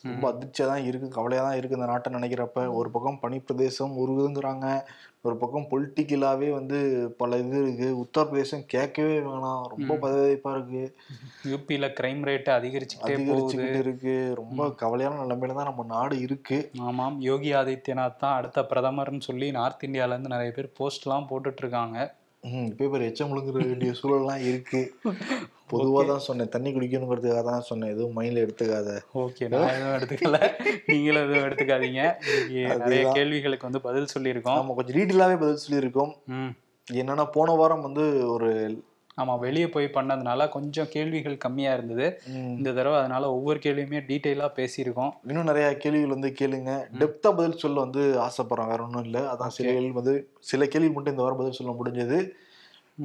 ரொம்ப 0.05 0.33
அதிர்ச்சியா 0.33 0.67
தான் 0.67 0.85
இருக்கு 0.85 1.09
கவலையா 1.09 1.43
தான் 1.43 1.57
இருக்கு 1.57 1.77
இந்த 1.77 1.87
நாட்டை 1.87 2.15
நினைக்கிறப்ப. 2.15 2.75
ஒரு 2.75 2.91
பக்கம் 2.91 3.19
பனிப்பிரதேசம் 3.23 3.99
உருகுதுங்கிறாங்க 4.03 4.83
ஒரு 5.23 5.37
பக்கம் 5.37 5.69
பொலிட்டிக்கலாவே 5.71 6.53
வந்து 6.53 6.79
பல 7.17 7.37
இது 7.37 7.63
இருக்கு. 7.63 7.97
உத்தரப்பிரதேசம் 8.03 8.65
கேட்கவே 8.67 9.15
வேணாம் 9.19 9.67
ரொம்ப 9.67 9.95
பதவிப்பா 9.95 10.51
இருக்கு. 10.53 10.95
யூபியில 11.45 11.87
கிரைம் 12.01 12.23
ரேட் 12.25 12.49
அதிகரிச்சுக்கிட்டே 12.49 13.15
போகுது. 13.15 13.33
அதிகரிச்சுக்கிட்டு 13.33 13.79
இருக்கு. 13.79 14.35
ரொம்ப 14.35 14.69
கவலையான 14.69 15.21
நிலைமையில 15.25 15.55
தான் 15.55 15.65
நம்ம 15.65 15.85
நாடு 15.85 16.21
இருக்கு. 16.21 16.71
ஆமாம் 16.81 17.21
யோகி 17.21 17.53
ஆதித்யநாத் 17.53 18.17
தான் 18.17 18.37
அடுத்த 18.37 18.63
பிரதமர்னு 18.63 19.21
சொல்லி 19.21 19.51
நார்த் 19.51 19.83
இந்தியால 19.83 20.09
இருந்து 20.09 20.29
நிறைய 20.29 20.53
பேர் 20.53 20.77
போஸ்ட்லாம் 20.81 21.29
போட்டுட்டு 21.31 21.57
இருக்காங்க. 21.57 22.15
பேப்பர் 22.79 23.07
எச்சம் 23.09 23.31
முழுங்குற 23.31 23.61
வேண்டிய 23.67 23.93
சூழல்லாம் 24.01 24.43
இருக்கு. 24.49 24.81
பொதுவா 25.73 26.07
தான் 26.07 26.25
சொன்னேன். 26.27 26.49
தண்ணி 26.49 26.71
குடிக்கணுங்கிறதுக்காக 26.73 27.45
தான் 27.45 27.69
சொன்னேன். 27.69 27.93
எதுவும் 27.95 28.17
மைண்ட்ல 28.17 28.43
எடுத்துக்காத. 28.45 28.91
ஓகே 29.23 29.49
நான் 29.53 29.71
எதுவும் 29.77 29.95
எடுத்துக்கல. 29.99 30.39
நீங்களும் 30.87 31.25
எதுவும் 31.27 31.47
எடுத்துக்காதீங்க. 31.47 32.03
நிறைய. 32.83 33.13
கேள்விகளுக்கு 33.19 33.69
வந்து 33.69 33.81
பதில் 33.81 34.13
சொல்லியிருக்கோம். 34.15 34.61
நம்ம 34.61 34.75
கொஞ்சம் 34.75 34.99
டீட்டெயிலாவே 34.99 35.39
பதில் 35.45 35.65
சொல்லியிருக்கோம். 35.65 36.13
என்னன்னா 36.89 37.25
போன 37.37 37.53
வாரம் 37.53 37.81
வந்து 37.81 38.05
ஒரு 38.29 38.51
ஆமா 39.19 39.39
வெளியே 39.39 39.69
போய் 39.69 39.85
பண்ணதுனால 39.85 40.49
கொஞ்சம் 40.49 40.89
கேள்விகள் 40.91 41.37
கம்மியா 41.37 41.73
இருந்தது. 41.73 42.07
இந்த 42.57 42.73
தடவை 42.73 42.99
அதனால 42.99 43.33
ஒவ்வொரு 43.33 43.59
கேள்வியுமே 43.59 44.01
டீட்டெயிலா 44.09 44.49
பேசியிருக்கோம். 44.57 45.13
இன்னும் 45.27 45.45
நிறைய 45.45 45.77
கேள்விகள் 45.77 46.09
வந்து 46.09 46.35
கேளுங்க. 46.41 46.73
டெப்தா 46.99 47.37
பதில் 47.37 47.57
சொல்ல 47.57 47.81
வந்து 47.81 48.21
ஆசைப்படுறோம் 48.21 48.69
வேற 48.69 48.83
ஒன்றும் 48.83 49.05
இல்லை. 49.05 49.21
அதான் 49.23 49.47
சில 49.49 49.73
கேள்வி 49.73 49.91
வந்து 49.91 50.15
சில 50.41 50.67
கேள்வி 50.67 50.91
மட்டும் 50.91 51.13
இந்த 51.13 51.23
வாரம் 51.23 51.39
பதில் 51.39 51.53
சொல்ல 51.53 51.73
முடிஞ்சது. 51.73 52.19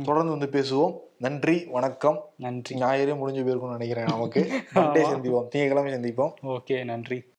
தொடர்ந்து 0.04 0.38
வந்து 0.38 0.50
பேசுவோம். 0.50 0.94
நன்றி 1.18 1.68
வணக்கம். 1.72 2.20
நன்றி. 2.38 2.76
ஞாயிறே 2.76 3.18
முடிஞ்சு 3.18 3.44
போயிருக்கும்னு 3.44 3.78
நினைக்கிறேன் 3.78 4.06
நமக்கு. 4.06 4.42
சந்திப்போம். 5.12 5.48
திங்கக்கிழமை 5.56 5.94
சந்திப்போம். 5.94 6.34
ஓகே 6.48 6.84
நன்றி. 6.84 7.20